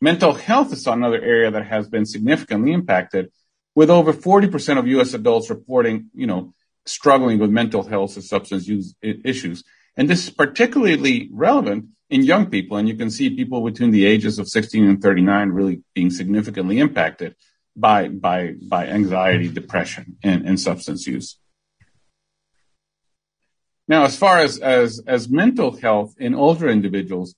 Mental 0.00 0.34
health 0.34 0.72
is 0.72 0.86
another 0.86 1.20
area 1.20 1.50
that 1.50 1.66
has 1.66 1.88
been 1.88 2.04
significantly 2.04 2.72
impacted 2.72 3.32
with 3.74 3.90
over 3.90 4.12
40% 4.12 4.78
of 4.78 4.86
U.S. 4.86 5.14
adults 5.14 5.50
reporting, 5.50 6.10
you 6.14 6.26
know, 6.26 6.54
struggling 6.86 7.38
with 7.38 7.50
mental 7.50 7.82
health 7.82 8.14
and 8.16 8.24
substance 8.24 8.68
use 8.68 8.94
issues. 9.02 9.64
And 9.96 10.08
this 10.08 10.24
is 10.24 10.30
particularly 10.30 11.30
relevant 11.32 11.86
in 12.10 12.22
young 12.22 12.46
people. 12.46 12.76
And 12.76 12.86
you 12.86 12.96
can 12.96 13.10
see 13.10 13.30
people 13.30 13.62
between 13.62 13.90
the 13.90 14.04
ages 14.04 14.38
of 14.38 14.48
16 14.48 14.84
and 14.84 15.02
39 15.02 15.48
really 15.48 15.82
being 15.94 16.10
significantly 16.10 16.78
impacted 16.78 17.34
by, 17.76 18.08
by, 18.08 18.54
by 18.62 18.86
anxiety, 18.86 19.48
depression, 19.48 20.16
and, 20.22 20.46
and 20.46 20.60
substance 20.60 21.06
use. 21.06 21.38
Now, 23.86 24.04
as 24.04 24.16
far 24.16 24.38
as, 24.38 24.58
as, 24.58 25.02
as 25.06 25.28
mental 25.28 25.76
health 25.76 26.14
in 26.18 26.34
older 26.34 26.68
individuals, 26.68 27.34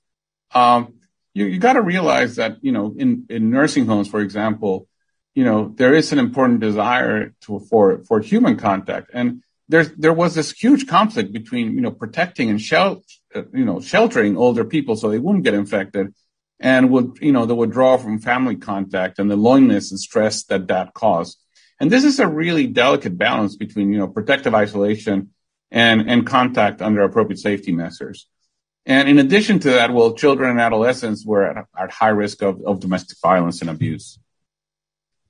um, 0.54 0.94
you, 1.34 1.46
you 1.46 1.58
got 1.58 1.74
to 1.74 1.82
realize 1.82 2.36
that, 2.36 2.58
you 2.62 2.72
know, 2.72 2.94
in, 2.96 3.26
in 3.28 3.50
nursing 3.50 3.86
homes, 3.86 4.08
for 4.08 4.20
example, 4.20 4.86
you 5.34 5.44
know, 5.44 5.72
there 5.76 5.94
is 5.94 6.12
an 6.12 6.18
important 6.18 6.60
desire 6.60 7.34
to, 7.42 7.58
for, 7.58 8.04
for 8.04 8.20
human 8.20 8.56
contact. 8.56 9.10
And 9.12 9.42
there's, 9.68 9.90
there 9.92 10.12
was 10.12 10.34
this 10.34 10.52
huge 10.52 10.86
conflict 10.86 11.32
between, 11.32 11.74
you 11.74 11.80
know, 11.80 11.90
protecting 11.90 12.48
and 12.48 12.60
shel- 12.60 13.02
uh, 13.34 13.42
you 13.52 13.64
know, 13.64 13.80
sheltering 13.80 14.36
older 14.36 14.64
people 14.64 14.96
so 14.96 15.10
they 15.10 15.18
wouldn't 15.18 15.44
get 15.44 15.54
infected 15.54 16.14
and 16.58 16.90
would, 16.90 17.18
you 17.20 17.32
know, 17.32 17.46
the 17.46 17.54
withdrawal 17.54 17.98
from 17.98 18.18
family 18.18 18.56
contact 18.56 19.18
and 19.18 19.30
the 19.30 19.36
loneliness 19.36 19.90
and 19.90 20.00
stress 20.00 20.44
that 20.44 20.68
that 20.68 20.94
caused. 20.94 21.38
And 21.78 21.90
this 21.90 22.04
is 22.04 22.18
a 22.18 22.26
really 22.26 22.66
delicate 22.66 23.18
balance 23.18 23.56
between, 23.56 23.92
you 23.92 23.98
know, 23.98 24.08
protective 24.08 24.54
isolation 24.54 25.30
and, 25.70 26.08
and 26.08 26.26
contact 26.26 26.80
under 26.80 27.02
appropriate 27.02 27.38
safety 27.38 27.72
measures. 27.72 28.26
And 28.86 29.08
in 29.08 29.18
addition 29.18 29.58
to 29.60 29.70
that, 29.70 29.92
well, 29.92 30.14
children 30.14 30.50
and 30.50 30.60
adolescents 30.60 31.26
were 31.26 31.44
at, 31.44 31.66
at 31.76 31.90
high 31.90 32.08
risk 32.08 32.42
of, 32.42 32.62
of 32.64 32.80
domestic 32.80 33.18
violence 33.20 33.60
and 33.60 33.68
abuse. 33.68 34.18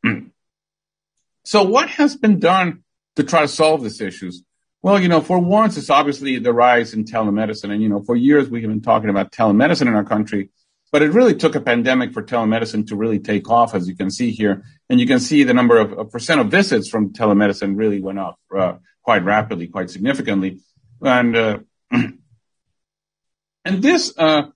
so 1.44 1.62
what 1.62 1.88
has 1.88 2.16
been 2.16 2.38
done 2.38 2.84
to 3.16 3.24
try 3.24 3.40
to 3.40 3.48
solve 3.48 3.82
these 3.82 4.00
issues? 4.00 4.42
Well, 4.82 5.00
you 5.00 5.08
know, 5.08 5.22
for 5.22 5.38
once, 5.38 5.76
it's 5.78 5.90
obviously 5.90 6.38
the 6.38 6.52
rise 6.52 6.94
in 6.94 7.04
telemedicine. 7.06 7.72
And, 7.72 7.82
you 7.82 7.88
know, 7.88 8.02
for 8.02 8.14
years 8.14 8.48
we've 8.48 8.62
been 8.62 8.82
talking 8.82 9.10
about 9.10 9.32
telemedicine 9.32 9.88
in 9.88 9.94
our 9.94 10.04
country, 10.04 10.50
but 10.92 11.02
it 11.02 11.12
really 11.12 11.34
took 11.34 11.54
a 11.54 11.60
pandemic 11.60 12.12
for 12.12 12.22
telemedicine 12.22 12.86
to 12.88 12.96
really 12.96 13.18
take 13.18 13.50
off, 13.50 13.74
as 13.74 13.88
you 13.88 13.96
can 13.96 14.10
see 14.10 14.30
here. 14.30 14.64
And 14.88 15.00
you 15.00 15.06
can 15.06 15.20
see 15.20 15.42
the 15.42 15.54
number 15.54 15.78
of, 15.78 15.92
of 15.92 16.10
percent 16.10 16.40
of 16.40 16.48
visits 16.48 16.88
from 16.88 17.12
telemedicine 17.12 17.76
really 17.76 18.00
went 18.00 18.18
up 18.18 18.38
uh, 18.56 18.74
quite 19.02 19.24
rapidly, 19.24 19.66
quite 19.66 19.90
significantly. 19.90 20.60
And, 21.02 21.36
uh, 21.36 21.58
and 21.90 22.18
this, 23.64 24.12
uh, 24.16 24.48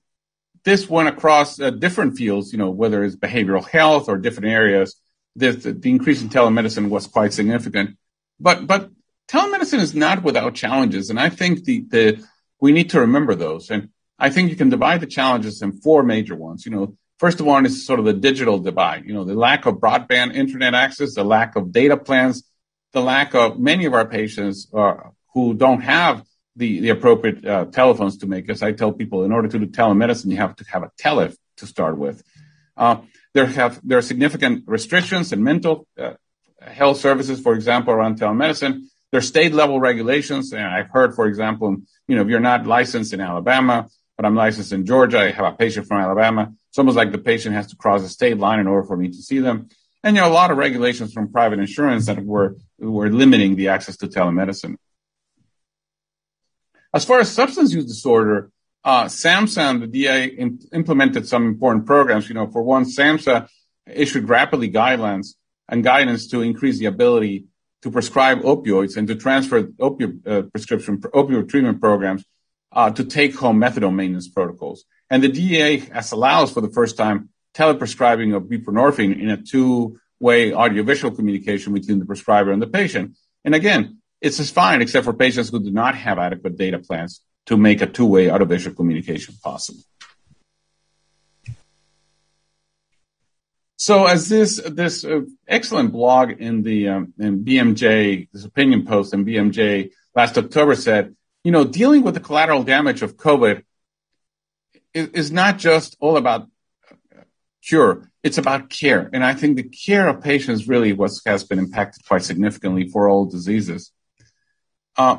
this 0.64 0.88
went 0.88 1.08
across 1.08 1.58
uh, 1.58 1.70
different 1.70 2.16
fields, 2.16 2.52
you 2.52 2.58
know, 2.58 2.70
whether 2.70 3.02
it's 3.02 3.16
behavioral 3.16 3.66
health 3.66 4.08
or 4.08 4.16
different 4.16 4.50
areas. 4.50 5.00
The, 5.36 5.52
the 5.52 5.90
increase 5.90 6.22
in 6.22 6.28
telemedicine 6.28 6.90
was 6.90 7.06
quite 7.06 7.32
significant. 7.32 7.96
But, 8.38 8.66
but 8.66 8.90
telemedicine 9.28 9.80
is 9.80 9.94
not 9.94 10.22
without 10.22 10.54
challenges. 10.54 11.10
And 11.10 11.18
I 11.18 11.28
think 11.28 11.64
the, 11.64 11.84
the, 11.88 12.24
we 12.60 12.72
need 12.72 12.90
to 12.90 13.00
remember 13.00 13.34
those. 13.34 13.70
And 13.70 13.90
I 14.20 14.30
think 14.30 14.50
you 14.50 14.56
can 14.56 14.68
divide 14.68 15.00
the 15.00 15.06
challenges 15.06 15.62
in 15.62 15.72
four 15.72 16.02
major 16.02 16.36
ones. 16.36 16.66
You 16.66 16.72
know, 16.72 16.96
first 17.18 17.40
of 17.40 17.48
all 17.48 17.64
is 17.64 17.86
sort 17.86 17.98
of 17.98 18.04
the 18.04 18.12
digital 18.12 18.58
divide, 18.58 19.04
you 19.06 19.14
know, 19.14 19.24
the 19.24 19.34
lack 19.34 19.66
of 19.66 19.76
broadband 19.76 20.34
internet 20.34 20.74
access, 20.74 21.14
the 21.14 21.24
lack 21.24 21.56
of 21.56 21.72
data 21.72 21.96
plans, 21.96 22.44
the 22.92 23.00
lack 23.00 23.34
of 23.34 23.58
many 23.58 23.86
of 23.86 23.94
our 23.94 24.06
patients 24.06 24.68
uh, 24.74 24.94
who 25.34 25.54
don't 25.54 25.80
have 25.80 26.24
the, 26.56 26.80
the 26.80 26.90
appropriate 26.90 27.44
uh, 27.46 27.64
telephones 27.66 28.18
to 28.18 28.26
make. 28.26 28.50
As 28.50 28.62
I 28.62 28.72
tell 28.72 28.92
people, 28.92 29.24
in 29.24 29.32
order 29.32 29.48
to 29.48 29.58
do 29.58 29.66
telemedicine, 29.66 30.30
you 30.30 30.36
have 30.36 30.56
to 30.56 30.64
have 30.70 30.82
a 30.82 30.90
tele 30.98 31.32
to 31.56 31.66
start 31.66 31.96
with. 31.96 32.22
Uh, 32.76 32.98
there 33.32 33.46
have 33.46 33.80
there 33.84 33.98
are 33.98 34.02
significant 34.02 34.64
restrictions 34.66 35.32
in 35.32 35.42
mental 35.42 35.86
uh, 35.98 36.14
health 36.60 36.98
services, 36.98 37.40
for 37.40 37.54
example, 37.54 37.92
around 37.92 38.18
telemedicine. 38.18 38.82
There 39.10 39.18
are 39.18 39.22
state 39.22 39.52
level 39.52 39.80
regulations. 39.80 40.52
And 40.52 40.64
I've 40.64 40.90
heard, 40.90 41.14
for 41.14 41.26
example, 41.26 41.76
you 42.06 42.16
know, 42.16 42.22
if 42.22 42.28
you're 42.28 42.40
not 42.40 42.66
licensed 42.66 43.12
in 43.12 43.20
Alabama, 43.20 43.88
but 44.20 44.26
I'm 44.26 44.34
licensed 44.34 44.74
in 44.74 44.84
Georgia, 44.84 45.18
I 45.18 45.30
have 45.30 45.46
a 45.46 45.56
patient 45.56 45.86
from 45.88 45.96
Alabama. 45.96 46.52
It's 46.68 46.76
almost 46.76 46.94
like 46.94 47.10
the 47.10 47.16
patient 47.16 47.54
has 47.54 47.68
to 47.68 47.76
cross 47.76 48.02
a 48.02 48.08
state 48.10 48.36
line 48.36 48.60
in 48.60 48.66
order 48.66 48.86
for 48.86 48.94
me 48.94 49.08
to 49.08 49.14
see 49.14 49.38
them. 49.38 49.70
And, 50.04 50.14
you 50.14 50.20
know, 50.20 50.28
a 50.28 50.30
lot 50.30 50.50
of 50.50 50.58
regulations 50.58 51.14
from 51.14 51.32
private 51.32 51.58
insurance 51.58 52.04
that 52.04 52.22
were, 52.22 52.58
were 52.78 53.08
limiting 53.08 53.56
the 53.56 53.68
access 53.68 53.96
to 53.96 54.08
telemedicine. 54.08 54.76
As 56.92 57.06
far 57.06 57.20
as 57.20 57.32
substance 57.32 57.72
use 57.72 57.86
disorder, 57.86 58.50
uh, 58.84 59.04
SAMHSA 59.04 59.80
the 59.80 59.86
DEA 59.86 60.24
implemented 60.74 61.26
some 61.26 61.46
important 61.46 61.86
programs. 61.86 62.28
You 62.28 62.34
know, 62.34 62.46
for 62.46 62.62
one, 62.62 62.84
SAMHSA 62.84 63.48
issued 63.90 64.28
rapidly 64.28 64.70
guidelines 64.70 65.28
and 65.66 65.82
guidance 65.82 66.28
to 66.28 66.42
increase 66.42 66.78
the 66.78 66.84
ability 66.84 67.46
to 67.80 67.90
prescribe 67.90 68.42
opioids 68.42 68.98
and 68.98 69.08
to 69.08 69.14
transfer 69.14 69.62
opioid 69.62 70.26
uh, 70.26 70.42
prescription 70.42 70.98
opioid 70.98 71.48
treatment 71.48 71.80
programs 71.80 72.22
to 72.72 73.04
take 73.04 73.34
home 73.34 73.60
methadone 73.60 73.94
maintenance 73.94 74.28
protocols. 74.28 74.84
And 75.10 75.22
the 75.22 75.28
DEA 75.28 75.78
has 75.92 76.12
allows 76.12 76.52
for 76.52 76.60
the 76.60 76.70
first 76.70 76.96
time 76.96 77.30
teleprescribing 77.54 78.34
of 78.34 78.44
buprenorphine 78.44 79.20
in 79.20 79.30
a 79.30 79.36
two-way 79.36 80.54
audiovisual 80.54 81.14
communication 81.14 81.72
between 81.72 81.98
the 81.98 82.06
prescriber 82.06 82.52
and 82.52 82.62
the 82.62 82.66
patient. 82.66 83.16
And 83.44 83.54
again, 83.54 83.98
it's 84.20 84.36
just 84.36 84.54
fine 84.54 84.82
except 84.82 85.04
for 85.04 85.12
patients 85.12 85.48
who 85.48 85.62
do 85.62 85.70
not 85.70 85.94
have 85.96 86.18
adequate 86.18 86.56
data 86.56 86.78
plans 86.78 87.20
to 87.46 87.56
make 87.56 87.82
a 87.82 87.86
two-way 87.86 88.30
audiovisual 88.30 88.76
communication 88.76 89.34
possible. 89.42 89.80
So 93.76 94.04
as 94.04 94.28
this 94.28 94.60
this 94.60 95.06
uh, 95.06 95.22
excellent 95.48 95.90
blog 95.90 96.32
in 96.32 96.62
the 96.62 96.88
um, 96.88 97.14
in 97.18 97.42
BMJ, 97.46 98.28
this 98.30 98.44
opinion 98.44 98.84
post 98.84 99.14
in 99.14 99.24
BMJ 99.24 99.92
last 100.14 100.36
October 100.36 100.74
said, 100.74 101.16
you 101.44 101.52
know, 101.52 101.64
dealing 101.64 102.02
with 102.02 102.14
the 102.14 102.20
collateral 102.20 102.62
damage 102.62 103.02
of 103.02 103.16
COVID 103.16 103.62
is, 104.92 105.08
is 105.08 105.32
not 105.32 105.58
just 105.58 105.96
all 106.00 106.16
about 106.16 106.48
cure; 107.62 108.10
it's 108.22 108.38
about 108.38 108.70
care. 108.70 109.08
And 109.12 109.24
I 109.24 109.34
think 109.34 109.56
the 109.56 109.62
care 109.62 110.08
of 110.08 110.22
patients 110.22 110.68
really 110.68 110.92
was 110.92 111.22
has 111.26 111.44
been 111.44 111.58
impacted 111.58 112.04
quite 112.06 112.22
significantly 112.22 112.88
for 112.88 113.08
all 113.08 113.26
diseases. 113.26 113.92
Uh, 114.96 115.18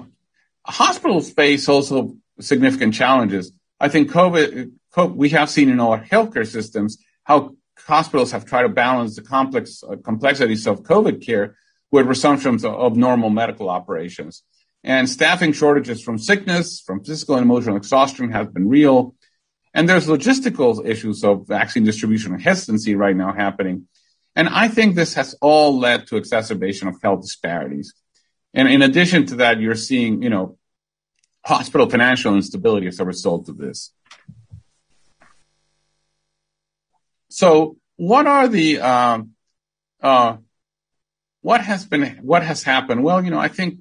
hospitals 0.65 1.31
face 1.31 1.67
also 1.67 2.15
significant 2.39 2.93
challenges. 2.93 3.51
I 3.79 3.89
think 3.89 4.11
COVID, 4.11 4.71
COVID 4.93 5.15
we 5.15 5.29
have 5.29 5.49
seen 5.49 5.69
in 5.69 5.79
our 5.79 5.99
healthcare 6.03 6.47
systems 6.47 7.03
how 7.23 7.55
hospitals 7.79 8.31
have 8.31 8.45
tried 8.45 8.63
to 8.63 8.69
balance 8.69 9.15
the 9.15 9.23
complex 9.23 9.83
uh, 9.83 9.95
complexities 10.03 10.67
of 10.67 10.83
COVID 10.83 11.25
care 11.25 11.55
with 11.91 12.05
resumptions 12.05 12.63
of, 12.63 12.73
of 12.73 12.95
normal 12.95 13.29
medical 13.29 13.69
operations. 13.69 14.43
And 14.83 15.07
staffing 15.07 15.53
shortages 15.53 16.01
from 16.01 16.17
sickness, 16.17 16.81
from 16.81 17.03
physical 17.03 17.35
and 17.35 17.43
emotional 17.43 17.77
exhaustion 17.77 18.31
has 18.31 18.47
been 18.47 18.67
real. 18.67 19.15
And 19.73 19.88
there's 19.88 20.07
logistical 20.07 20.85
issues 20.85 21.23
of 21.23 21.47
vaccine 21.47 21.83
distribution 21.83 22.33
and 22.33 22.41
hesitancy 22.41 22.95
right 22.95 23.15
now 23.15 23.31
happening. 23.31 23.88
And 24.35 24.50
I 24.50 24.67
think 24.67 24.95
this 24.95 25.13
has 25.13 25.35
all 25.41 25.77
led 25.77 26.07
to 26.07 26.17
exacerbation 26.17 26.88
of 26.88 26.95
health 27.01 27.21
disparities. 27.21 27.93
And 28.53 28.67
in 28.67 28.81
addition 28.81 29.25
to 29.27 29.35
that, 29.38 29.59
you're 29.59 29.75
seeing, 29.75 30.23
you 30.23 30.29
know, 30.29 30.57
hospital 31.45 31.89
financial 31.89 32.35
instability 32.35 32.88
as 32.88 33.00
a 33.00 33.05
result 33.05 33.50
of 33.50 33.57
this. 33.57 33.93
So 37.29 37.77
what 37.95 38.27
are 38.27 38.47
the, 38.47 38.79
um, 38.81 39.31
uh, 40.01 40.38
what 41.41 41.61
has 41.61 41.85
been, 41.85 42.19
what 42.21 42.43
has 42.43 42.63
happened? 42.63 43.03
Well, 43.03 43.23
you 43.23 43.31
know, 43.31 43.39
I 43.39 43.47
think 43.47 43.79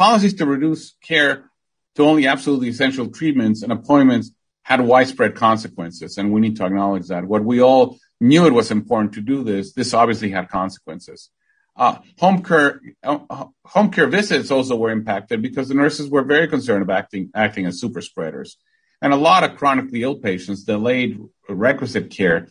policies 0.00 0.32
to 0.32 0.46
reduce 0.46 0.94
care 1.02 1.50
to 1.94 2.02
only 2.02 2.26
absolutely 2.26 2.68
essential 2.68 3.08
treatments 3.08 3.62
and 3.62 3.70
appointments 3.70 4.32
had 4.62 4.80
widespread 4.80 5.34
consequences, 5.34 6.16
and 6.16 6.32
we 6.32 6.40
need 6.40 6.56
to 6.56 6.64
acknowledge 6.64 7.08
that. 7.08 7.26
What 7.26 7.44
we 7.44 7.60
all 7.60 7.98
knew 8.18 8.46
it 8.46 8.54
was 8.54 8.70
important 8.70 9.12
to 9.14 9.20
do 9.20 9.44
this, 9.44 9.74
this 9.74 9.92
obviously 9.92 10.30
had 10.30 10.48
consequences. 10.48 11.28
Uh, 11.76 11.98
home 12.18 12.42
care 12.42 12.80
uh, 13.02 13.44
home 13.66 13.90
care 13.90 14.06
visits 14.06 14.50
also 14.50 14.74
were 14.74 14.90
impacted 14.90 15.42
because 15.42 15.68
the 15.68 15.74
nurses 15.82 16.08
were 16.08 16.24
very 16.24 16.48
concerned 16.48 16.82
about 16.82 17.00
acting, 17.04 17.30
acting 17.34 17.66
as 17.66 17.78
super 17.78 18.00
spreaders, 18.00 18.56
and 19.02 19.12
a 19.12 19.22
lot 19.28 19.44
of 19.44 19.58
chronically 19.58 20.02
ill 20.02 20.16
patients 20.16 20.64
delayed 20.64 21.20
requisite 21.46 22.10
care, 22.10 22.48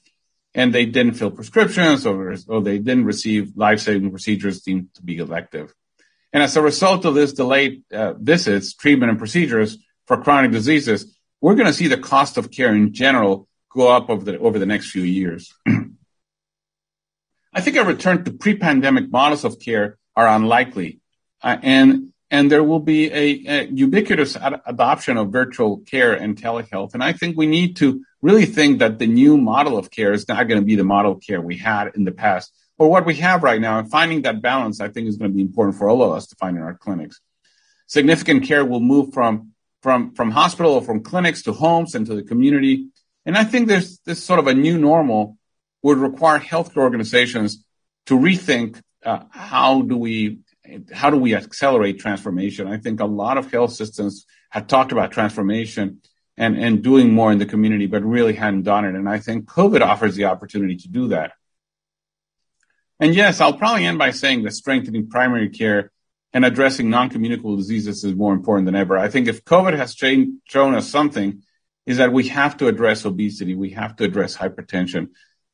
and 0.54 0.72
they 0.72 0.86
didn't 0.86 1.16
fill 1.16 1.32
prescriptions 1.32 2.06
or, 2.06 2.36
or 2.48 2.62
they 2.62 2.78
didn't 2.78 3.06
receive 3.06 3.54
life 3.56 3.80
saving 3.80 4.12
procedures 4.12 4.62
deemed 4.62 4.94
to 4.94 5.02
be 5.02 5.18
elective. 5.18 5.74
And 6.32 6.44
as 6.44 6.56
a 6.56 6.62
result 6.62 7.06
of 7.06 7.16
this 7.16 7.34
delayed 7.34 7.84
uh, 7.92 8.14
visits, 8.14 8.74
treatment, 8.74 9.10
and 9.10 9.20
procedures 9.20 9.78
for 10.06 10.22
chronic 10.22 10.52
diseases, 10.52 11.18
we're 11.42 11.56
going 11.56 11.68
to 11.68 11.74
see 11.74 11.88
the 11.88 11.98
cost 11.98 12.38
of 12.38 12.52
care 12.52 12.74
in 12.74 12.94
general 12.94 13.48
go 13.72 13.92
up 13.92 14.10
over 14.10 14.24
the 14.24 14.38
over 14.40 14.60
the 14.60 14.66
next 14.66 14.92
few 14.92 15.04
years. 15.04 15.54
I 17.54 17.62
think 17.62 17.78
a 17.78 17.84
return 17.84 18.24
to 18.26 18.32
pre-pandemic 18.32 19.12
models 19.12 19.44
of 19.44 19.60
care 19.60 19.98
are 20.16 20.28
unlikely, 20.28 21.00
uh, 21.42 21.58
and 21.62 22.14
and 22.30 22.52
there 22.52 22.64
will 22.64 22.80
be 22.80 23.12
a, 23.12 23.44
a 23.48 23.66
ubiquitous 23.66 24.36
ad- 24.36 24.62
adoption 24.66 25.18
of 25.18 25.32
virtual 25.32 25.80
care 25.80 26.14
and 26.14 26.36
telehealth. 26.36 26.94
And 26.94 27.04
I 27.04 27.14
think 27.14 27.38
we 27.38 27.48
need 27.48 27.78
to 27.78 28.04
really 28.22 28.46
think 28.46 28.80
that 28.80 29.00
the 29.00 29.08
new 29.08 29.38
model 29.38 29.78
of 29.78 29.90
care 29.90 30.14
is 30.14 30.28
not 30.28 30.48
going 30.48 30.62
to 30.62 30.66
be 30.66 30.76
the 30.76 30.84
model 30.84 31.14
of 31.14 31.22
care 31.22 31.42
we 31.42 31.58
had 31.58 31.96
in 31.96 32.04
the 32.04 32.12
past 32.12 32.54
or 32.80 32.90
what 32.90 33.06
we 33.06 33.16
have 33.16 33.44
right 33.44 33.62
now. 33.62 33.78
And 33.78 33.92
finding 33.92 34.24
that 34.24 34.42
balance, 34.42 34.82
I 34.82 34.88
think, 34.88 35.08
is 35.08 35.18
going 35.18 35.32
to 35.32 35.36
be 35.36 35.42
important 35.42 35.78
for 35.78 35.90
all 35.90 36.02
of 36.02 36.14
us 36.14 36.26
to 36.28 36.36
find 36.38 36.58
in 36.58 36.64
our 36.64 36.74
clinics. 36.74 37.20
Significant 37.86 38.44
care 38.44 38.66
will 38.66 38.80
move 38.80 39.14
from 39.14 39.52
from 39.82 40.14
from 40.16 40.32
hospital 40.32 40.74
or 40.74 40.82
from 40.82 41.04
clinics 41.04 41.44
to 41.44 41.54
homes 41.54 41.94
and 41.94 42.06
to 42.08 42.16
the 42.16 42.24
community. 42.24 42.88
And 43.26 43.38
I 43.38 43.44
think 43.44 43.68
there's 43.68 44.00
this 44.00 44.24
sort 44.24 44.40
of 44.40 44.48
a 44.48 44.54
new 44.54 44.78
normal 44.78 45.38
would 45.84 45.98
require 45.98 46.40
healthcare 46.40 46.84
organizations 46.84 47.64
to 48.08 48.18
rethink 48.18 48.82
uh, 49.06 49.24
how 49.30 49.82
do 49.82 49.98
we 49.98 50.40
how 50.94 51.10
do 51.10 51.18
we 51.18 51.36
accelerate 51.36 52.00
transformation. 52.00 52.68
I 52.68 52.78
think 52.78 53.00
a 53.00 53.06
lot 53.06 53.38
of 53.38 53.52
health 53.52 53.74
systems 53.74 54.26
have 54.50 54.68
talked 54.68 54.92
about 54.92 55.12
transformation 55.12 56.02
and 56.38 56.58
and 56.58 56.82
doing 56.84 57.12
more 57.12 57.32
in 57.32 57.40
the 57.40 57.46
community, 57.46 57.88
but 57.88 58.04
really 58.04 58.34
hadn't 58.34 58.64
done 58.64 58.86
it. 58.86 58.96
And 58.96 59.10
I 59.10 59.20
think 59.20 59.46
COVID 59.46 59.82
offers 59.82 60.16
the 60.16 60.26
opportunity 60.26 60.78
to 60.78 60.88
do 60.88 61.10
that. 61.10 61.34
And 63.00 63.16
yes, 63.16 63.40
I'll 63.40 63.54
probably 63.54 63.86
end 63.86 63.98
by 63.98 64.12
saying 64.12 64.44
that 64.44 64.52
strengthening 64.52 65.10
primary 65.10 65.50
care 65.50 65.92
and 66.34 66.46
addressing 66.46 66.90
non-communicable 66.90 67.56
diseases 67.56 68.04
is 68.04 68.14
more 68.16 68.34
important 68.34 68.66
than 68.66 68.76
ever. 68.76 68.98
I 68.98 69.08
think 69.08 69.28
if 69.28 69.46
COVID 69.46 69.76
has 69.78 69.96
shown 69.96 70.76
us 70.76 70.90
something, 70.90 71.42
is 71.86 71.98
that 71.98 72.14
we 72.14 72.28
have 72.28 72.56
to 72.58 72.68
address 72.68 73.04
obesity, 73.04 73.56
we 73.56 73.72
have 73.72 73.96
to 73.96 74.04
address 74.04 74.38
hypertension, 74.38 75.08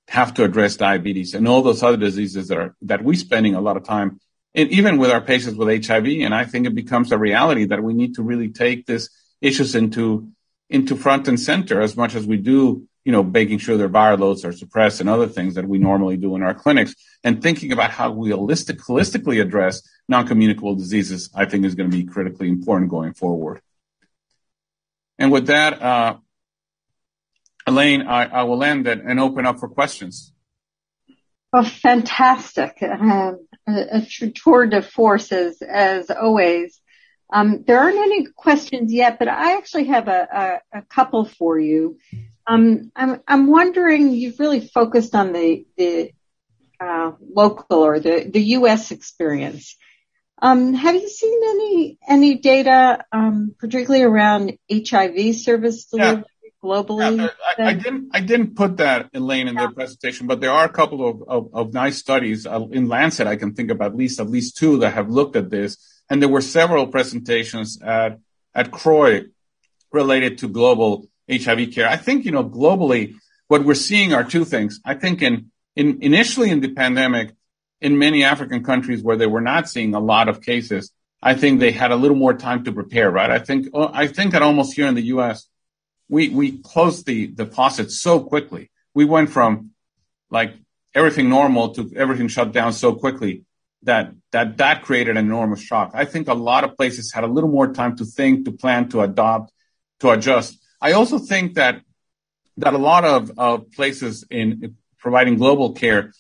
have 0.10 0.34
to 0.34 0.44
address 0.44 0.76
diabetes 0.76 1.34
and 1.34 1.48
all 1.48 1.62
those 1.62 1.82
other 1.82 1.96
diseases 1.96 2.50
that 2.50 2.58
are 2.58 2.76
that 2.82 3.02
we're 3.02 3.16
spending 3.16 3.56
a 3.56 3.62
lot 3.62 3.78
of 3.78 3.86
time, 3.86 4.20
and 4.54 4.70
even 4.70 4.98
with 4.98 5.12
our 5.12 5.22
patients 5.22 5.56
with 5.56 5.86
HIV. 5.86 6.08
And 6.08 6.36
I 6.36 6.44
think 6.44 6.68
it 6.68 6.76
becomes 6.76 7.14
a 7.14 7.18
reality 7.18 7.66
that 7.66 7.82
we 7.82 7.94
need 7.94 8.16
to 8.16 8.22
really 8.22 8.50
take 8.50 8.86
these 8.86 9.10
issues 9.40 9.76
into 9.76 10.30
into 10.70 10.98
front 10.98 11.30
and 11.30 11.40
center 11.40 11.80
as 11.82 11.96
much 11.96 12.16
as 12.16 12.28
we 12.28 12.38
do 12.38 12.86
you 13.06 13.12
know, 13.12 13.24
making 13.24 13.60
sure 13.60 13.78
their 13.78 13.88
viral 13.88 14.20
loads 14.20 14.44
are 14.44 14.52
suppressed 14.52 15.00
and 15.00 15.08
other 15.08 15.28
things 15.28 15.54
that 15.54 15.66
we 15.66 15.78
normally 15.78 16.18
do 16.18 16.36
in 16.36 16.42
our 16.42 16.56
clinics 16.56 16.96
and 17.24 17.42
thinking 17.42 17.72
about 17.72 17.92
how 17.92 18.12
we 18.12 18.32
holistic, 18.32 18.78
holistically 18.78 19.40
address 19.40 19.88
non-communicable 20.10 20.76
diseases, 20.76 21.30
I 21.34 21.46
think 21.46 21.66
is 21.66 21.76
going 21.76 21.90
to 21.90 21.96
be 21.96 22.04
critically 22.04 22.50
important 22.50 22.90
going 22.90 23.14
forward. 23.14 23.62
And 25.20 25.32
with 25.32 25.48
that, 25.48 25.82
uh, 25.82 26.18
Elaine, 27.68 28.02
I, 28.02 28.26
I, 28.26 28.44
will 28.44 28.64
end 28.64 28.86
it 28.88 29.02
and 29.04 29.20
open 29.20 29.46
up 29.46 29.60
for 29.60 29.70
questions. 29.70 30.34
Well, 31.54 31.64
fantastic. 31.64 32.78
Um, 32.84 33.48
a, 33.68 34.02
a, 34.22 34.32
tour 34.32 34.68
de 34.68 34.82
force 34.82 35.32
as, 35.32 35.62
as 35.62 36.10
always. 36.12 36.80
Um, 37.32 37.64
there 37.66 37.80
aren't 37.80 37.98
any 37.98 38.28
questions 38.36 38.94
yet, 38.94 39.18
but 39.18 39.28
I 39.28 39.58
actually 39.58 39.86
have 39.86 40.08
a, 40.08 40.62
a, 40.74 40.80
a 40.80 40.82
couple 40.84 41.26
for 41.26 41.58
you. 41.58 41.98
Um, 42.48 42.92
I'm, 42.96 43.22
I'm 43.28 43.48
wondering, 43.48 44.12
you've 44.12 44.40
really 44.40 44.62
focused 44.62 45.16
on 45.16 45.34
the, 45.34 45.66
the, 45.78 46.12
uh, 46.80 47.14
local 47.34 47.84
or 47.84 48.00
the, 48.00 48.30
the 48.32 48.42
U.S. 48.42 48.92
experience. 48.92 49.78
Um, 50.42 50.74
have 50.74 50.96
you 50.96 51.08
seen 51.08 51.40
any, 51.44 51.98
any 52.08 52.36
data, 52.36 53.06
um, 53.12 53.56
particularly 53.58 54.04
around 54.04 54.58
HIV 54.72 55.36
service 55.36 55.86
delivery 55.86 56.26
globally? 56.64 57.32
I, 57.58 57.74
didn't, 57.74 58.10
I 58.14 58.20
didn't 58.20 58.56
put 58.56 58.78
that, 58.78 59.10
Elaine, 59.14 59.48
in 59.48 59.56
the 59.56 59.70
presentation, 59.70 60.28
but 60.28 60.42
there 60.42 60.52
are 60.52 60.66
a 60.66 60.70
couple 60.70 61.24
of, 61.54 61.74
nice 61.74 61.98
studies 61.98 62.46
uh, 62.46 62.62
in 62.72 62.88
Lancet. 62.90 63.28
I 63.28 63.38
can 63.38 63.54
think 63.54 63.72
of 63.72 63.82
at 63.82 63.96
least, 63.96 64.20
at 64.20 64.30
least 64.30 64.58
two 64.58 64.80
that 64.80 64.92
have 64.92 65.10
looked 65.10 65.36
at 65.36 65.50
this. 65.50 65.78
And 66.10 66.22
there 66.22 66.30
were 66.30 66.42
several 66.42 66.88
presentations 66.88 67.82
at, 67.82 68.20
at 68.54 68.72
CROI 68.72 69.28
related 69.92 70.40
to 70.40 70.50
global 70.50 71.08
HIV 71.30 71.74
care. 71.74 71.88
I 71.88 71.98
think, 71.98 72.26
you 72.26 72.32
know, 72.32 72.44
globally, 72.44 73.16
what 73.48 73.64
we're 73.64 73.76
seeing 73.76 74.14
are 74.14 74.24
two 74.24 74.46
things. 74.46 74.80
I 74.86 74.96
think 74.96 75.22
in, 75.22 75.52
in 75.76 76.02
initially 76.02 76.50
in 76.50 76.62
the 76.62 76.74
pandemic, 76.74 77.34
in 77.82 77.98
many 77.98 78.24
African 78.24 78.64
countries 78.64 79.04
where 79.04 79.18
they 79.18 79.28
were 79.28 79.42
not 79.42 79.70
seeing 79.70 79.94
a 79.94 80.00
lot 80.00 80.30
of 80.30 80.42
cases, 80.42 80.92
I 81.22 81.34
think 81.34 81.60
they 81.60 81.72
had 81.72 81.92
a 81.92 81.96
little 81.96 82.18
more 82.18 82.34
time 82.34 82.64
to 82.66 82.72
prepare, 82.72 83.10
right? 83.10 83.30
I 83.30 83.40
think, 83.40 83.68
oh, 83.74 83.90
I 83.92 84.08
think 84.08 84.32
that 84.34 84.42
almost 84.42 84.76
here 84.76 84.88
in 84.88 84.96
the 84.96 85.02
U.S., 85.18 85.48
we, 86.08 86.30
we 86.30 86.60
closed 86.60 87.06
the, 87.06 87.28
the 87.28 87.88
so 87.90 88.20
quickly. 88.20 88.70
We 88.94 89.06
went 89.06 89.32
from 89.32 89.72
like 90.30 90.54
everything 90.94 91.30
normal 91.30 91.74
to 91.76 91.92
everything 91.96 92.28
shut 92.28 92.52
down 92.52 92.74
so 92.74 92.94
quickly 92.94 93.44
that, 93.84 94.14
that, 94.32 94.58
that 94.58 94.84
created 94.84 95.18
an 95.18 95.26
enormous 95.26 95.62
shock. 95.62 95.92
I 95.94 96.06
think 96.06 96.28
a 96.28 96.34
lot 96.34 96.64
of 96.64 96.78
places 96.78 97.12
had 97.12 97.24
a 97.24 97.28
little 97.28 97.50
more 97.50 97.74
time 97.74 97.98
to 97.98 98.06
think, 98.06 98.46
to 98.46 98.52
plan, 98.52 98.90
to 98.90 99.02
adopt, 99.02 99.52
to 100.02 100.12
adjust. 100.12 100.58
I 100.82 100.94
also 100.94 101.20
think 101.20 101.56
that 101.56 101.82
that 102.58 102.74
a 102.74 102.78
lot 102.78 103.04
of, 103.04 103.32
of 103.38 103.72
places 103.72 104.26
in 104.30 104.78
providing 104.98 105.36
global 105.36 105.74
care 105.74 106.14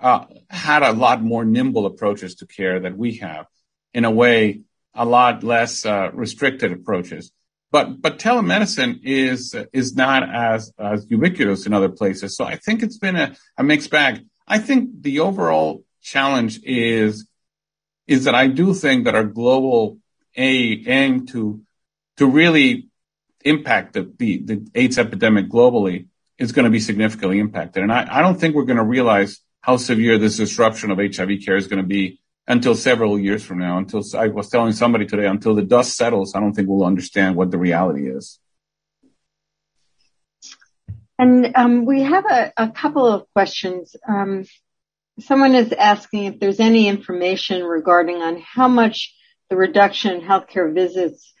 uh, 0.00 0.26
had 0.50 0.82
a 0.82 0.92
lot 0.92 1.22
more 1.22 1.44
nimble 1.44 1.86
approaches 1.86 2.36
to 2.36 2.46
care 2.46 2.80
that 2.80 2.96
we 2.96 3.16
have. 3.16 3.46
In 3.94 4.04
a 4.04 4.10
way, 4.10 4.60
a 4.94 5.04
lot 5.04 5.42
less 5.42 5.86
uh, 5.86 6.10
restricted 6.12 6.72
approaches. 6.72 7.32
But 7.70 8.00
but 8.00 8.18
telemedicine 8.18 9.00
is 9.02 9.54
is 9.72 9.94
not 9.94 10.22
as 10.34 10.72
as 10.78 11.06
ubiquitous 11.10 11.66
in 11.66 11.74
other 11.74 11.90
places. 11.90 12.36
So 12.36 12.44
I 12.44 12.56
think 12.56 12.82
it's 12.82 12.98
been 12.98 13.16
a, 13.16 13.36
a 13.58 13.62
mixed 13.62 13.90
bag. 13.90 14.24
I 14.46 14.58
think 14.58 15.02
the 15.02 15.20
overall 15.20 15.84
challenge 16.00 16.60
is 16.64 17.26
is 18.06 18.24
that 18.24 18.34
I 18.34 18.46
do 18.46 18.72
think 18.72 19.04
that 19.04 19.14
our 19.14 19.24
global 19.24 19.98
a 20.36 20.82
aim 20.86 21.26
to 21.26 21.60
to 22.16 22.26
really 22.26 22.87
impact 23.48 23.94
the, 23.94 24.10
the, 24.18 24.38
the 24.38 24.70
AIDS 24.74 24.98
epidemic 24.98 25.48
globally 25.48 26.06
is 26.38 26.52
going 26.52 26.64
to 26.64 26.70
be 26.70 26.80
significantly 26.80 27.38
impacted. 27.38 27.82
And 27.82 27.92
I, 27.92 28.06
I 28.18 28.22
don't 28.22 28.38
think 28.38 28.54
we're 28.54 28.64
going 28.64 28.78
to 28.78 28.84
realize 28.84 29.40
how 29.60 29.76
severe 29.76 30.18
this 30.18 30.36
disruption 30.36 30.90
of 30.90 30.98
HIV 30.98 31.40
care 31.44 31.56
is 31.56 31.66
going 31.66 31.82
to 31.82 31.86
be 31.86 32.20
until 32.46 32.74
several 32.74 33.18
years 33.18 33.44
from 33.44 33.58
now. 33.58 33.78
Until 33.78 34.02
I 34.16 34.28
was 34.28 34.48
telling 34.48 34.72
somebody 34.72 35.06
today, 35.06 35.26
until 35.26 35.54
the 35.54 35.62
dust 35.62 35.96
settles, 35.96 36.34
I 36.34 36.40
don't 36.40 36.54
think 36.54 36.68
we'll 36.68 36.86
understand 36.86 37.36
what 37.36 37.50
the 37.50 37.58
reality 37.58 38.08
is. 38.08 38.38
And 41.18 41.52
um, 41.56 41.84
we 41.84 42.02
have 42.02 42.24
a, 42.26 42.52
a, 42.56 42.70
couple 42.70 43.04
of 43.04 43.26
questions. 43.34 43.96
Um, 44.08 44.44
someone 45.18 45.56
is 45.56 45.72
asking 45.72 46.24
if 46.24 46.38
there's 46.38 46.60
any 46.60 46.86
information 46.86 47.64
regarding 47.64 48.22
on 48.22 48.40
how 48.40 48.68
much 48.68 49.14
the 49.50 49.56
reduction 49.56 50.14
in 50.14 50.20
healthcare 50.20 50.72
visits 50.72 51.34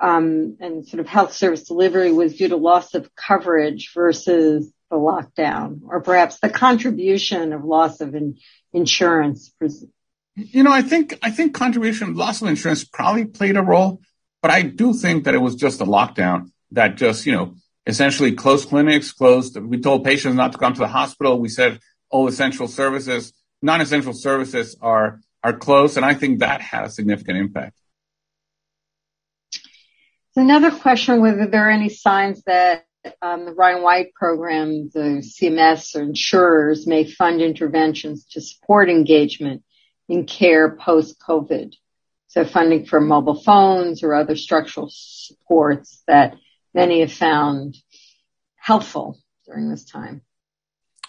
Um, 0.00 0.56
and 0.60 0.86
sort 0.86 1.00
of 1.00 1.08
health 1.08 1.32
service 1.34 1.64
delivery 1.64 2.12
was 2.12 2.36
due 2.36 2.48
to 2.48 2.56
loss 2.56 2.94
of 2.94 3.14
coverage 3.16 3.92
versus 3.94 4.72
the 4.90 4.96
lockdown, 4.96 5.80
or 5.88 6.00
perhaps 6.00 6.38
the 6.38 6.50
contribution 6.50 7.52
of 7.52 7.64
loss 7.64 8.00
of 8.00 8.14
in, 8.14 8.38
insurance. 8.72 9.52
You 10.36 10.62
know, 10.62 10.70
I 10.70 10.82
think 10.82 11.18
I 11.22 11.30
think 11.30 11.54
contribution 11.54 12.14
loss 12.14 12.42
of 12.42 12.48
insurance 12.48 12.84
probably 12.84 13.24
played 13.24 13.56
a 13.56 13.62
role, 13.62 14.00
but 14.40 14.50
I 14.50 14.62
do 14.62 14.94
think 14.94 15.24
that 15.24 15.34
it 15.34 15.38
was 15.38 15.56
just 15.56 15.80
a 15.80 15.84
lockdown 15.84 16.50
that 16.72 16.96
just 16.96 17.26
you 17.26 17.32
know 17.32 17.54
essentially 17.86 18.32
closed 18.32 18.68
clinics, 18.68 19.12
closed. 19.12 19.56
We 19.56 19.80
told 19.80 20.04
patients 20.04 20.36
not 20.36 20.52
to 20.52 20.58
come 20.58 20.74
to 20.74 20.80
the 20.80 20.88
hospital. 20.88 21.40
We 21.40 21.48
said 21.48 21.80
all 22.10 22.28
essential 22.28 22.68
services, 22.68 23.32
non-essential 23.62 24.12
services 24.12 24.76
are 24.80 25.20
are 25.42 25.52
closed, 25.52 25.96
and 25.96 26.06
I 26.06 26.14
think 26.14 26.40
that 26.40 26.60
had 26.60 26.84
a 26.84 26.90
significant 26.90 27.38
impact. 27.38 27.76
Another 30.34 30.70
question, 30.70 31.20
whether 31.20 31.46
there 31.46 31.68
are 31.68 31.70
any 31.70 31.90
signs 31.90 32.42
that 32.44 32.86
um, 33.20 33.44
the 33.44 33.52
Ryan 33.52 33.82
White 33.82 34.14
program, 34.14 34.88
the 34.92 35.22
CMS 35.22 35.94
or 35.94 36.02
insurers 36.02 36.86
may 36.86 37.04
fund 37.04 37.42
interventions 37.42 38.24
to 38.32 38.40
support 38.40 38.88
engagement 38.88 39.62
in 40.08 40.24
care 40.24 40.74
post-COVID. 40.76 41.74
So 42.28 42.44
funding 42.46 42.86
for 42.86 42.98
mobile 43.00 43.40
phones 43.42 44.02
or 44.02 44.14
other 44.14 44.36
structural 44.36 44.88
supports 44.90 46.02
that 46.06 46.36
many 46.72 47.00
have 47.00 47.12
found 47.12 47.76
helpful 48.56 49.18
during 49.44 49.68
this 49.68 49.84
time. 49.84 50.22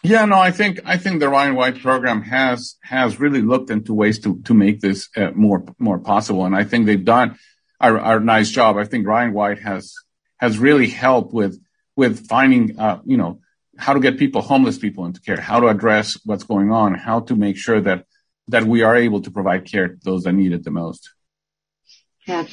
Yeah, 0.05 0.25
no, 0.25 0.37
I 0.37 0.51
think 0.51 0.81
I 0.83 0.97
think 0.97 1.21
the 1.21 1.29
Ryan 1.29 1.55
White 1.55 1.79
program 1.79 2.23
has 2.23 2.75
has 2.83 3.21
really 3.21 3.41
looked 3.41 3.69
into 3.69 3.93
ways 3.93 4.19
to 4.19 4.41
to 4.41 4.53
make 4.53 4.81
this 4.81 5.07
uh, 5.15 5.31
more 5.33 5.63
more 5.79 5.97
possible, 5.97 6.45
and 6.45 6.53
I 6.53 6.65
think 6.65 6.85
they've 6.85 7.05
done 7.05 7.37
a, 7.89 8.19
nice 8.19 8.49
job. 8.49 8.77
I 8.77 8.85
think 8.85 9.07
Ryan 9.07 9.33
White 9.33 9.59
has 9.59 9.93
has 10.37 10.57
really 10.57 10.87
helped 10.87 11.33
with 11.33 11.61
with 11.95 12.27
finding 12.27 12.79
uh, 12.79 13.01
you 13.05 13.17
know 13.17 13.39
how 13.77 13.93
to 13.93 13.99
get 13.99 14.19
people 14.19 14.41
homeless 14.41 14.77
people 14.77 15.05
into 15.05 15.21
care, 15.21 15.39
how 15.39 15.59
to 15.59 15.67
address 15.67 16.19
what's 16.25 16.43
going 16.43 16.71
on, 16.71 16.93
how 16.93 17.21
to 17.21 17.35
make 17.35 17.57
sure 17.57 17.81
that 17.81 18.05
that 18.47 18.63
we 18.63 18.83
are 18.83 18.95
able 18.95 19.21
to 19.21 19.31
provide 19.31 19.65
care 19.65 19.87
to 19.87 19.97
those 20.03 20.23
that 20.23 20.33
need 20.33 20.53
it 20.53 20.63
the 20.63 20.71
most. 20.71 21.11
Yeah, 22.27 22.45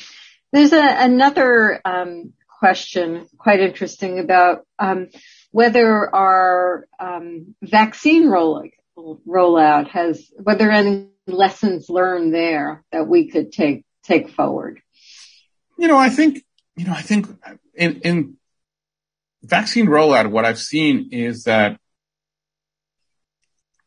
there's 0.52 0.72
a, 0.72 1.04
another 1.04 1.80
um, 1.84 2.32
question, 2.48 3.26
quite 3.38 3.60
interesting 3.60 4.18
about. 4.18 4.66
Um, 4.78 5.08
whether 5.52 6.14
our 6.14 6.86
um, 6.98 7.54
vaccine 7.62 8.28
roll, 8.28 8.68
rollout 8.96 9.88
has, 9.88 10.30
whether 10.36 10.70
any 10.70 11.08
lessons 11.26 11.88
learned 11.88 12.32
there 12.32 12.84
that 12.92 13.06
we 13.06 13.28
could 13.28 13.52
take 13.52 13.84
take 14.02 14.30
forward. 14.30 14.80
You 15.80 15.88
know, 15.88 15.96
I 15.96 16.10
think 16.10 16.44
you 16.76 16.84
know, 16.84 16.92
I 16.92 17.00
think 17.00 17.26
in, 17.74 18.00
in 18.02 18.36
vaccine 19.42 19.86
rollout, 19.86 20.30
what 20.30 20.44
I've 20.44 20.58
seen 20.58 21.08
is 21.10 21.44
that 21.44 21.80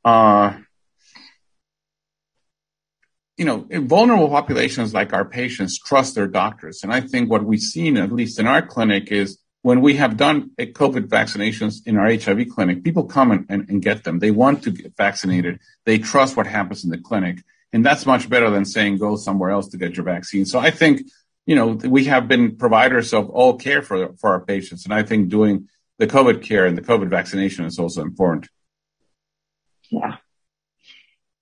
uh, 0.03 0.57
you 3.37 3.45
know, 3.45 3.67
vulnerable 3.69 4.29
populations 4.29 4.91
like 4.91 5.13
our 5.13 5.23
patients 5.23 5.77
trust 5.77 6.15
their 6.15 6.27
doctors. 6.27 6.81
And 6.81 6.91
I 6.91 7.01
think 7.01 7.29
what 7.29 7.43
we've 7.43 7.59
seen, 7.59 7.97
at 7.97 8.11
least 8.11 8.39
in 8.39 8.47
our 8.47 8.63
clinic, 8.63 9.11
is 9.11 9.37
when 9.61 9.79
we 9.81 9.95
have 9.97 10.17
done 10.17 10.49
COVID 10.59 11.09
vaccinations 11.09 11.85
in 11.85 11.97
our 11.97 12.11
HIV 12.11 12.49
clinic, 12.49 12.83
people 12.83 13.03
come 13.03 13.31
and, 13.31 13.45
and, 13.49 13.69
and, 13.69 13.83
get 13.83 14.03
them. 14.03 14.17
They 14.17 14.31
want 14.31 14.63
to 14.63 14.71
get 14.71 14.97
vaccinated. 14.97 15.59
They 15.85 15.99
trust 15.99 16.35
what 16.35 16.47
happens 16.47 16.83
in 16.83 16.89
the 16.89 16.97
clinic. 16.97 17.43
And 17.71 17.85
that's 17.85 18.05
much 18.05 18.29
better 18.29 18.49
than 18.49 18.65
saying 18.65 18.97
go 18.97 19.15
somewhere 19.15 19.51
else 19.51 19.67
to 19.69 19.77
get 19.77 19.95
your 19.95 20.05
vaccine. 20.05 20.45
So 20.45 20.59
I 20.59 20.69
think, 20.69 21.01
you 21.45 21.55
know, 21.55 21.67
we 21.67 22.05
have 22.05 22.27
been 22.27 22.57
providers 22.57 23.13
of 23.13 23.29
all 23.29 23.57
care 23.57 23.81
for, 23.81 24.13
for 24.15 24.31
our 24.31 24.45
patients. 24.45 24.85
And 24.85 24.93
I 24.93 25.03
think 25.03 25.29
doing 25.29 25.67
the 25.97 26.07
COVID 26.07 26.41
care 26.41 26.65
and 26.65 26.77
the 26.77 26.81
COVID 26.81 27.09
vaccination 27.09 27.65
is 27.65 27.79
also 27.79 28.01
important. 28.01 28.49
Yeah. 29.89 30.17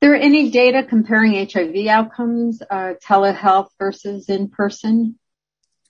There 0.02 0.16
any 0.16 0.50
data 0.50 0.84
comparing 0.84 1.34
HIV 1.48 1.88
outcomes, 1.88 2.62
uh, 2.70 2.94
telehealth 3.08 3.70
versus 3.78 4.30
in 4.30 4.50
person? 4.50 5.20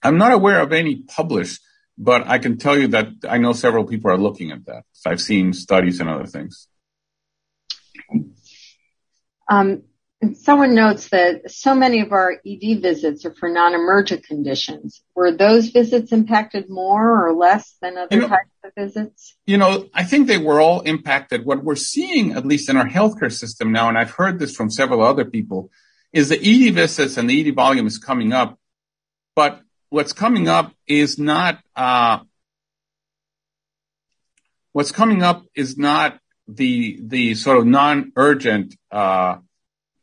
I'm 0.02 0.18
not 0.18 0.32
aware 0.32 0.60
of 0.60 0.72
any 0.72 0.96
published 0.96 1.60
but 1.98 2.26
I 2.26 2.38
can 2.38 2.58
tell 2.58 2.78
you 2.78 2.88
that 2.88 3.08
I 3.28 3.38
know 3.38 3.52
several 3.52 3.84
people 3.84 4.10
are 4.10 4.18
looking 4.18 4.50
at 4.50 4.66
that. 4.66 4.84
So 4.92 5.10
I've 5.10 5.20
seen 5.20 5.52
studies 5.52 6.00
and 6.00 6.08
other 6.08 6.26
things. 6.26 6.66
Um, 9.48 9.82
someone 10.34 10.74
notes 10.74 11.08
that 11.08 11.50
so 11.50 11.74
many 11.74 12.00
of 12.00 12.12
our 12.12 12.40
ED 12.46 12.80
visits 12.80 13.24
are 13.24 13.34
for 13.34 13.48
non-emergent 13.48 14.24
conditions. 14.24 15.02
Were 15.14 15.32
those 15.32 15.68
visits 15.68 16.12
impacted 16.12 16.70
more 16.70 17.26
or 17.26 17.34
less 17.34 17.76
than 17.82 17.98
other 17.98 18.14
you 18.14 18.22
know, 18.22 18.28
types 18.28 18.50
of 18.64 18.72
visits? 18.76 19.36
You 19.46 19.58
know, 19.58 19.88
I 19.92 20.04
think 20.04 20.28
they 20.28 20.38
were 20.38 20.60
all 20.60 20.80
impacted. 20.82 21.44
What 21.44 21.64
we're 21.64 21.76
seeing, 21.76 22.32
at 22.32 22.46
least 22.46 22.68
in 22.68 22.76
our 22.76 22.88
healthcare 22.88 23.32
system 23.32 23.72
now, 23.72 23.88
and 23.88 23.98
I've 23.98 24.12
heard 24.12 24.38
this 24.38 24.54
from 24.54 24.70
several 24.70 25.02
other 25.02 25.24
people, 25.24 25.70
is 26.12 26.28
the 26.28 26.38
ED 26.38 26.74
visits 26.74 27.16
and 27.16 27.28
the 27.28 27.48
ED 27.48 27.54
volume 27.54 27.86
is 27.86 27.98
coming 27.98 28.32
up, 28.32 28.58
but 29.34 29.60
what's 29.88 30.12
coming 30.12 30.48
up 30.48 30.72
is 30.86 31.18
not 31.18 31.58
uh, 31.74 32.20
what's 34.72 34.92
coming 34.92 35.22
up 35.22 35.44
is 35.54 35.76
not 35.76 36.18
the 36.46 36.98
the 37.02 37.34
sort 37.34 37.58
of 37.58 37.66
non-urgent 37.66 38.76
uh, 38.90 39.36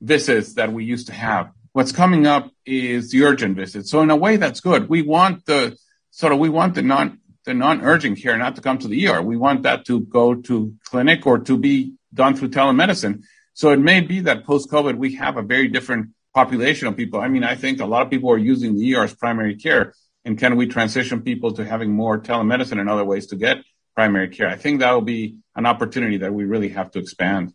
visits 0.01 0.53
that 0.53 0.71
we 0.71 0.83
used 0.83 1.07
to 1.07 1.13
have. 1.13 1.51
What's 1.73 1.91
coming 1.91 2.25
up 2.25 2.51
is 2.65 3.11
the 3.11 3.23
urgent 3.23 3.55
visits. 3.55 3.91
So 3.91 4.01
in 4.01 4.09
a 4.09 4.15
way, 4.15 4.37
that's 4.37 4.59
good. 4.59 4.89
We 4.89 5.01
want 5.01 5.45
the 5.45 5.77
sort 6.11 6.33
of 6.33 6.39
we 6.39 6.49
want 6.49 6.75
the 6.75 6.81
non 6.81 7.19
the 7.45 7.53
non-urgent 7.53 8.21
care 8.21 8.37
not 8.37 8.55
to 8.55 8.61
come 8.61 8.77
to 8.77 8.87
the 8.87 9.07
ER. 9.07 9.21
We 9.21 9.37
want 9.37 9.63
that 9.63 9.85
to 9.85 10.01
go 10.01 10.35
to 10.35 10.73
clinic 10.85 11.25
or 11.25 11.39
to 11.39 11.57
be 11.57 11.93
done 12.13 12.35
through 12.35 12.49
telemedicine. 12.49 13.23
So 13.53 13.71
it 13.71 13.79
may 13.79 14.01
be 14.01 14.19
that 14.21 14.45
post-COVID 14.45 14.97
we 14.97 15.15
have 15.15 15.37
a 15.37 15.41
very 15.41 15.67
different 15.67 16.09
population 16.33 16.87
of 16.87 16.95
people. 16.95 17.19
I 17.19 17.27
mean, 17.27 17.43
I 17.43 17.55
think 17.55 17.79
a 17.79 17.85
lot 17.85 18.03
of 18.03 18.09
people 18.09 18.31
are 18.31 18.37
using 18.37 18.75
the 18.75 18.95
ER 18.95 19.03
as 19.03 19.13
primary 19.13 19.55
care. 19.55 19.93
And 20.25 20.37
can 20.37 20.57
we 20.57 20.67
transition 20.67 21.21
people 21.21 21.53
to 21.53 21.65
having 21.65 21.91
more 21.91 22.19
telemedicine 22.19 22.79
and 22.79 22.89
other 22.89 23.05
ways 23.05 23.27
to 23.27 23.35
get 23.35 23.57
primary 23.95 24.29
care? 24.29 24.47
I 24.47 24.55
think 24.55 24.81
that 24.81 24.91
will 24.91 25.01
be 25.01 25.37
an 25.55 25.65
opportunity 25.65 26.17
that 26.17 26.33
we 26.33 26.45
really 26.45 26.69
have 26.69 26.91
to 26.91 26.99
expand. 26.99 27.53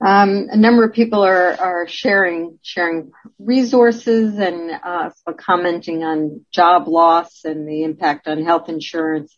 Um, 0.00 0.46
a 0.50 0.56
number 0.56 0.84
of 0.84 0.92
people 0.92 1.22
are, 1.24 1.54
are 1.60 1.88
sharing 1.88 2.60
sharing 2.62 3.10
resources 3.38 4.38
and 4.38 4.70
uh, 4.70 5.10
commenting 5.36 6.04
on 6.04 6.44
job 6.52 6.86
loss 6.86 7.44
and 7.44 7.66
the 7.66 7.82
impact 7.82 8.28
on 8.28 8.44
health 8.44 8.68
insurance. 8.68 9.36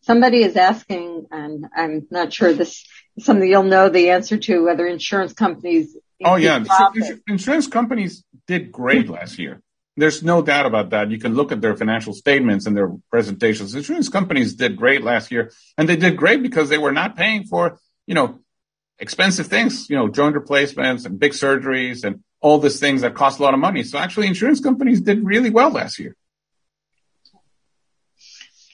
Somebody 0.00 0.42
is 0.42 0.56
asking, 0.56 1.26
and 1.30 1.66
I'm 1.76 2.08
not 2.10 2.32
sure 2.32 2.52
this 2.52 2.84
something 3.20 3.48
you'll 3.48 3.62
know 3.62 3.88
the 3.88 4.10
answer 4.10 4.36
to 4.36 4.64
whether 4.64 4.86
insurance 4.86 5.32
companies. 5.32 5.96
Oh 6.24 6.36
yeah, 6.36 6.64
insurance 7.28 7.68
companies 7.68 8.24
did 8.46 8.72
great 8.72 9.08
last 9.08 9.38
year. 9.38 9.62
There's 9.96 10.22
no 10.22 10.42
doubt 10.42 10.66
about 10.66 10.90
that. 10.90 11.10
You 11.10 11.18
can 11.18 11.34
look 11.34 11.52
at 11.52 11.60
their 11.60 11.76
financial 11.76 12.14
statements 12.14 12.66
and 12.66 12.76
their 12.76 12.90
presentations. 13.10 13.74
Insurance 13.74 14.08
companies 14.08 14.54
did 14.54 14.76
great 14.76 15.02
last 15.02 15.30
year, 15.30 15.52
and 15.78 15.88
they 15.88 15.96
did 15.96 16.16
great 16.16 16.42
because 16.42 16.68
they 16.68 16.78
were 16.78 16.92
not 16.92 17.16
paying 17.16 17.44
for 17.44 17.78
you 18.06 18.14
know 18.14 18.40
expensive 19.00 19.46
things, 19.46 19.88
you 19.90 19.96
know, 19.96 20.08
joint 20.08 20.34
replacements 20.34 21.04
and 21.04 21.18
big 21.18 21.32
surgeries 21.32 22.04
and 22.04 22.22
all 22.40 22.58
these 22.58 22.78
things 22.78 23.00
that 23.00 23.14
cost 23.14 23.40
a 23.40 23.42
lot 23.42 23.54
of 23.54 23.60
money. 23.60 23.82
So 23.82 23.98
actually, 23.98 24.28
insurance 24.28 24.60
companies 24.60 25.00
did 25.00 25.24
really 25.24 25.50
well 25.50 25.70
last 25.70 25.98
year. 25.98 26.14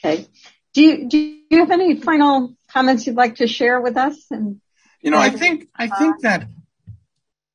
Okay. 0.05 0.27
Do 0.75 0.83
you 0.83 1.09
do 1.09 1.19
you 1.19 1.61
have 1.61 1.71
any 1.71 1.97
final 1.97 2.55
comments 2.69 3.07
you'd 3.07 3.17
like 3.17 3.37
to 3.37 3.47
share 3.47 3.81
with 3.81 3.97
us? 3.97 4.17
And 4.31 4.61
you 5.01 5.11
know, 5.11 5.19
I 5.19 5.31
think 5.31 5.69
I 5.75 5.87
think 5.87 6.21
that 6.23 6.49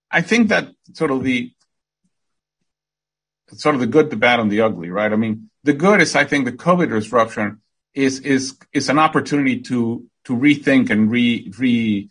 I 0.10 0.22
think 0.22 0.50
that 0.50 0.70
sort 0.94 1.12
of 1.12 1.24
the 1.24 1.52
sort 3.54 3.76
of 3.76 3.82
the 3.82 3.88
good, 3.88 4.10
the 4.10 4.16
bad, 4.16 4.40
and 4.40 4.52
the 4.52 4.62
ugly, 4.62 4.90
right? 4.90 5.12
I 5.12 5.18
mean, 5.18 5.50
the 5.64 5.74
good 5.74 6.02
is 6.02 6.16
I 6.16 6.26
think 6.26 6.46
the 6.46 6.52
COVID 6.52 6.90
disruption 6.90 7.62
is 7.94 8.20
is 8.22 8.58
is 8.74 8.90
an 8.90 8.98
opportunity 8.98 9.62
to 9.62 10.06
to 10.26 10.36
rethink 10.36 10.90
and 10.90 11.12
re 11.12 11.52
re 11.58 12.10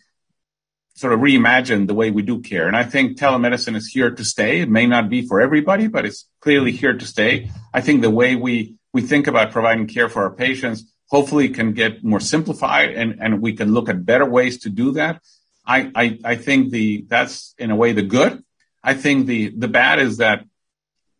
sort 0.93 1.13
of 1.13 1.19
reimagine 1.19 1.87
the 1.87 1.93
way 1.93 2.11
we 2.11 2.21
do 2.21 2.41
care. 2.41 2.67
And 2.67 2.75
I 2.75 2.83
think 2.83 3.17
telemedicine 3.17 3.75
is 3.75 3.87
here 3.87 4.11
to 4.11 4.25
stay. 4.25 4.61
It 4.61 4.69
may 4.69 4.85
not 4.85 5.09
be 5.09 5.25
for 5.25 5.41
everybody, 5.41 5.87
but 5.87 6.05
it's 6.05 6.27
clearly 6.41 6.71
here 6.71 6.93
to 6.93 7.05
stay. 7.05 7.49
I 7.73 7.81
think 7.81 8.01
the 8.01 8.09
way 8.09 8.35
we 8.35 8.75
we 8.93 9.01
think 9.01 9.27
about 9.27 9.51
providing 9.51 9.87
care 9.87 10.09
for 10.09 10.23
our 10.23 10.31
patients 10.31 10.85
hopefully 11.09 11.49
can 11.49 11.73
get 11.73 12.03
more 12.03 12.19
simplified 12.19 12.91
and, 12.91 13.17
and 13.21 13.41
we 13.41 13.53
can 13.53 13.73
look 13.73 13.89
at 13.89 14.05
better 14.05 14.25
ways 14.25 14.59
to 14.59 14.69
do 14.69 14.91
that. 14.93 15.21
I, 15.65 15.91
I, 15.93 16.19
I 16.23 16.35
think 16.35 16.71
the, 16.71 17.05
that's 17.07 17.53
in 17.57 17.71
a 17.71 17.75
way 17.75 17.93
the 17.93 18.01
good. 18.01 18.43
I 18.83 18.93
think 18.93 19.27
the, 19.27 19.49
the 19.49 19.67
bad 19.67 19.99
is 19.99 20.17
that 20.17 20.45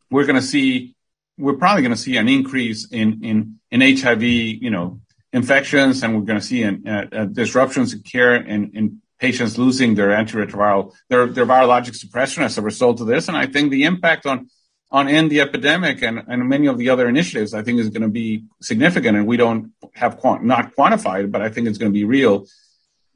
we're 0.10 0.26
going 0.26 0.40
to 0.40 0.46
see, 0.46 0.96
we're 1.38 1.58
probably 1.58 1.84
going 1.84 1.94
to 1.94 2.02
see 2.02 2.18
an 2.18 2.28
increase 2.28 2.88
in, 2.92 3.24
in, 3.24 3.60
in 3.70 3.98
HIV, 3.98 4.24
you 4.24 4.70
know, 4.70 5.02
infections 5.34 6.04
and 6.04 6.16
we're 6.16 6.26
going 6.26 6.40
to 6.40 6.46
see 6.46 6.64
an, 6.64 6.88
uh, 6.88 7.26
disruptions 7.26 7.94
in 7.94 8.02
care 8.02 8.36
and, 8.36 8.72
and 8.76 8.98
patients 9.22 9.58
losing 9.58 9.96
their 9.96 10.10
antiretroviral, 10.10 10.94
their, 11.08 11.28
their 11.28 11.46
virologic 11.46 11.96
suppression 11.96 12.44
as 12.44 12.58
a 12.58 12.62
result 12.62 13.00
of 13.00 13.08
this. 13.08 13.28
And 13.28 13.38
I 13.38 13.46
think 13.46 13.72
the 13.72 13.84
impact 13.84 14.26
on 14.26 14.50
on 14.92 15.08
end 15.08 15.32
the 15.32 15.40
epidemic 15.40 16.04
and, 16.04 16.22
and 16.28 16.50
many 16.50 16.68
of 16.68 16.78
the 16.78 16.90
other 16.90 17.08
initiatives, 17.08 17.54
I 17.54 17.64
think 17.64 17.80
is 17.80 17.90
going 17.90 18.02
to 18.02 18.10
be 18.10 18.44
significant. 18.62 19.18
And 19.18 19.26
we 19.26 19.38
don't 19.38 19.72
have 19.94 20.18
quant- 20.18 20.44
not 20.44 20.76
quantified, 20.76 21.32
but 21.32 21.42
I 21.42 21.48
think 21.48 21.68
it's 21.68 21.78
going 21.78 21.94
to 21.94 21.98
be 21.98 22.04
real. 22.04 22.46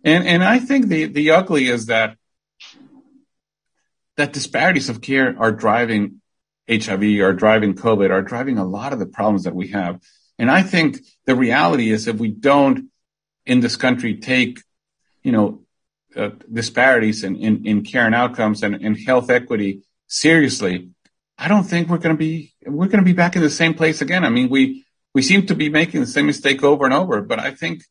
And, 0.04 0.26
and 0.26 0.41
I 0.41 0.60
think 0.60 0.88
the, 0.88 1.06
the 1.06 1.32
ugly 1.32 1.68
is 1.68 1.88
that, 1.88 2.15
that 4.15 4.32
disparities 4.32 4.88
of 4.88 5.02
care 5.02 5.36
are 5.38 5.52
driving 5.52 6.22
HIV, 6.70 7.20
are 7.20 7.34
driving 7.34 7.74
COVID, 7.74 8.10
are 8.10 8.22
driving 8.22 8.58
a 8.58 8.65
lot 8.65 8.94
of 8.94 9.00
the 9.00 9.06
problems 9.06 9.44
that 9.44 9.54
we 9.54 9.68
have. 9.70 10.00
And 10.39 10.50
I 10.50 10.62
think 10.62 11.00
the 11.26 11.36
reality 11.36 11.91
is 11.91 12.08
if 12.08 12.15
we 12.15 12.30
don't 12.30 12.89
in 13.46 13.60
this 13.60 13.76
country 13.76 14.15
take, 14.15 14.62
you 15.24 15.34
know, 15.34 15.64
uh, 16.15 16.30
disparities 16.51 17.23
in, 17.23 17.36
in, 17.36 17.65
in 17.65 17.84
care 17.84 18.06
and 18.06 18.15
outcomes 18.15 18.63
and, 18.63 18.75
and 18.75 18.97
health 19.06 19.30
equity 19.30 19.82
seriously, 20.08 20.89
I 21.38 21.47
don't 21.47 21.63
think 21.63 21.89
we're 21.89 21.97
going 21.97 22.15
to 22.15 22.19
be 22.19 22.54
we're 22.65 22.88
going 22.88 23.04
to 23.04 23.06
be 23.06 23.13
back 23.13 23.36
in 23.36 23.41
the 23.41 23.49
same 23.49 23.73
place 23.73 24.01
again. 24.01 24.23
I 24.23 24.30
mean, 24.30 24.49
we 24.49 24.86
we 25.13 25.21
seem 25.21 25.45
to 25.47 25.56
be 25.56 25.69
making 25.69 26.01
the 26.01 26.08
same 26.08 26.25
mistake 26.25 26.63
over 26.63 26.86
and 26.86 26.93
over, 26.93 27.21
but 27.21 27.39
I 27.39 27.51
think 27.51 27.84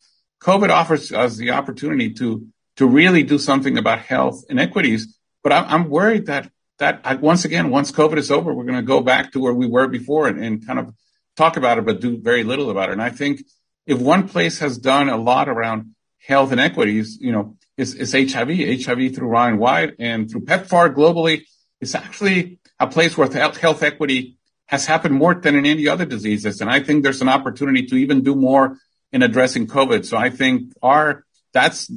COVID 0.42 0.70
offers 0.70 1.12
us 1.12 1.36
the 1.36 1.50
opportunity 1.50 2.12
to 2.14 2.46
to 2.76 2.86
really 2.86 3.22
do 3.22 3.38
something 3.38 3.78
about 3.78 4.00
health 4.00 4.44
inequities. 4.48 5.18
But 5.42 5.52
I, 5.52 5.58
I'm 5.64 5.90
worried 5.90 6.26
that 6.26 6.50
that 6.78 7.00
I, 7.04 7.14
once 7.14 7.44
again, 7.44 7.70
once 7.70 7.92
COVID 7.92 8.18
is 8.18 8.30
over, 8.30 8.52
we're 8.52 8.64
going 8.64 8.76
to 8.76 8.82
go 8.82 9.00
back 9.00 9.32
to 9.32 9.40
where 9.40 9.54
we 9.54 9.66
were 9.66 9.86
before 9.86 10.26
and, 10.26 10.42
and 10.42 10.66
kind 10.66 10.78
of 10.78 10.94
talk 11.36 11.56
about 11.56 11.78
it, 11.78 11.86
but 11.86 12.00
do 12.00 12.18
very 12.18 12.44
little 12.44 12.70
about 12.70 12.88
it. 12.88 12.92
And 12.92 13.02
I 13.02 13.10
think 13.10 13.42
if 13.86 14.00
one 14.00 14.28
place 14.28 14.58
has 14.58 14.78
done 14.78 15.08
a 15.08 15.16
lot 15.16 15.48
around 15.48 15.94
health 16.26 16.52
inequities, 16.52 17.18
you 17.20 17.32
know, 17.32 17.56
is, 17.76 18.12
HIV. 18.12 18.84
HIV 18.84 19.14
through 19.14 19.28
Ryan 19.28 19.58
White 19.58 19.94
and 19.98 20.30
through 20.30 20.42
PEPFAR 20.42 20.94
globally 20.94 21.44
is 21.80 21.94
actually 21.94 22.58
a 22.78 22.86
place 22.86 23.16
where 23.16 23.28
health 23.30 23.82
equity 23.82 24.36
has 24.66 24.86
happened 24.86 25.14
more 25.14 25.34
than 25.34 25.54
in 25.56 25.66
any 25.66 25.88
other 25.88 26.04
diseases. 26.04 26.60
And 26.60 26.70
I 26.70 26.80
think 26.80 27.02
there's 27.02 27.22
an 27.22 27.28
opportunity 27.28 27.86
to 27.86 27.96
even 27.96 28.22
do 28.22 28.34
more 28.34 28.78
in 29.12 29.22
addressing 29.22 29.66
COVID. 29.66 30.04
So 30.04 30.16
I 30.16 30.30
think 30.30 30.72
our, 30.82 31.24
that's 31.52 31.90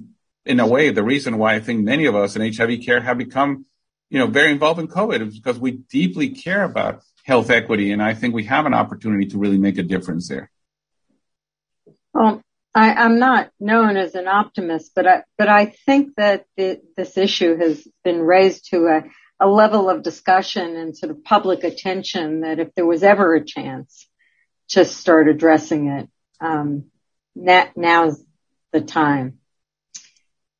in 0.45 0.59
a 0.59 0.67
way 0.67 0.91
the 0.91 1.03
reason 1.03 1.37
why 1.37 1.55
I 1.55 1.59
think 1.59 1.83
many 1.83 2.05
of 2.05 2.15
us 2.15 2.35
in 2.35 2.53
HIV 2.53 2.81
care 2.85 3.01
have 3.01 3.17
become, 3.17 3.65
you 4.09 4.19
know, 4.19 4.27
very 4.27 4.51
involved 4.51 4.79
in 4.79 4.87
COVID 4.87 5.27
is 5.27 5.39
because 5.39 5.59
we 5.59 5.71
deeply 5.71 6.29
care 6.29 6.63
about 6.63 7.03
health 7.23 7.49
equity. 7.49 7.91
And 7.91 8.01
I 8.01 8.13
think 8.13 8.33
we 8.33 8.45
have 8.45 8.65
an 8.65 8.73
opportunity 8.73 9.25
to 9.27 9.37
really 9.37 9.57
make 9.57 9.77
a 9.77 9.83
difference 9.83 10.27
there. 10.29 10.49
Well, 12.13 12.41
I, 12.77 13.05
am 13.05 13.17
not 13.17 13.49
known 13.59 13.97
as 13.97 14.13
an 14.13 14.27
optimist, 14.27 14.91
but 14.95 15.07
I, 15.07 15.23
but 15.35 15.47
I 15.47 15.65
think 15.65 16.13
that 16.17 16.45
the, 16.57 16.79
this 16.95 17.17
issue 17.17 17.57
has 17.57 17.87
been 18.03 18.21
raised 18.21 18.69
to 18.69 18.85
a, 18.85 19.03
a 19.43 19.49
level 19.49 19.89
of 19.89 20.03
discussion 20.03 20.75
and 20.75 20.95
sort 20.95 21.09
of 21.09 21.23
public 21.23 21.63
attention 21.63 22.41
that 22.41 22.59
if 22.59 22.75
there 22.75 22.85
was 22.85 23.01
ever 23.01 23.33
a 23.33 23.43
chance 23.43 24.07
to 24.69 24.85
start 24.85 25.27
addressing 25.27 25.87
it, 25.87 26.09
um, 26.39 26.85
now, 27.35 27.67
now's 27.75 28.23
the 28.71 28.81
time. 28.81 29.39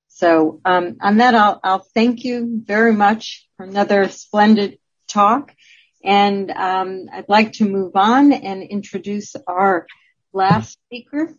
So 0.08 0.60
um, 0.66 0.98
on 1.00 1.18
that, 1.18 1.36
I'll, 1.36 1.60
I'll, 1.64 1.88
thank 1.94 2.24
you 2.24 2.64
very 2.66 2.94
much 2.94 3.48
for 3.58 3.66
another 3.68 4.10
splendid 4.10 4.80
talk. 5.08 5.54
And 6.04 6.50
um, 6.50 7.10
I'd 7.14 7.30
like 7.30 7.54
to 7.54 7.70
move 7.70 7.92
on 7.96 8.34
and 8.34 8.64
introduce 8.64 9.36
our 9.48 9.86
last 10.34 10.80
speaker, 10.84 11.36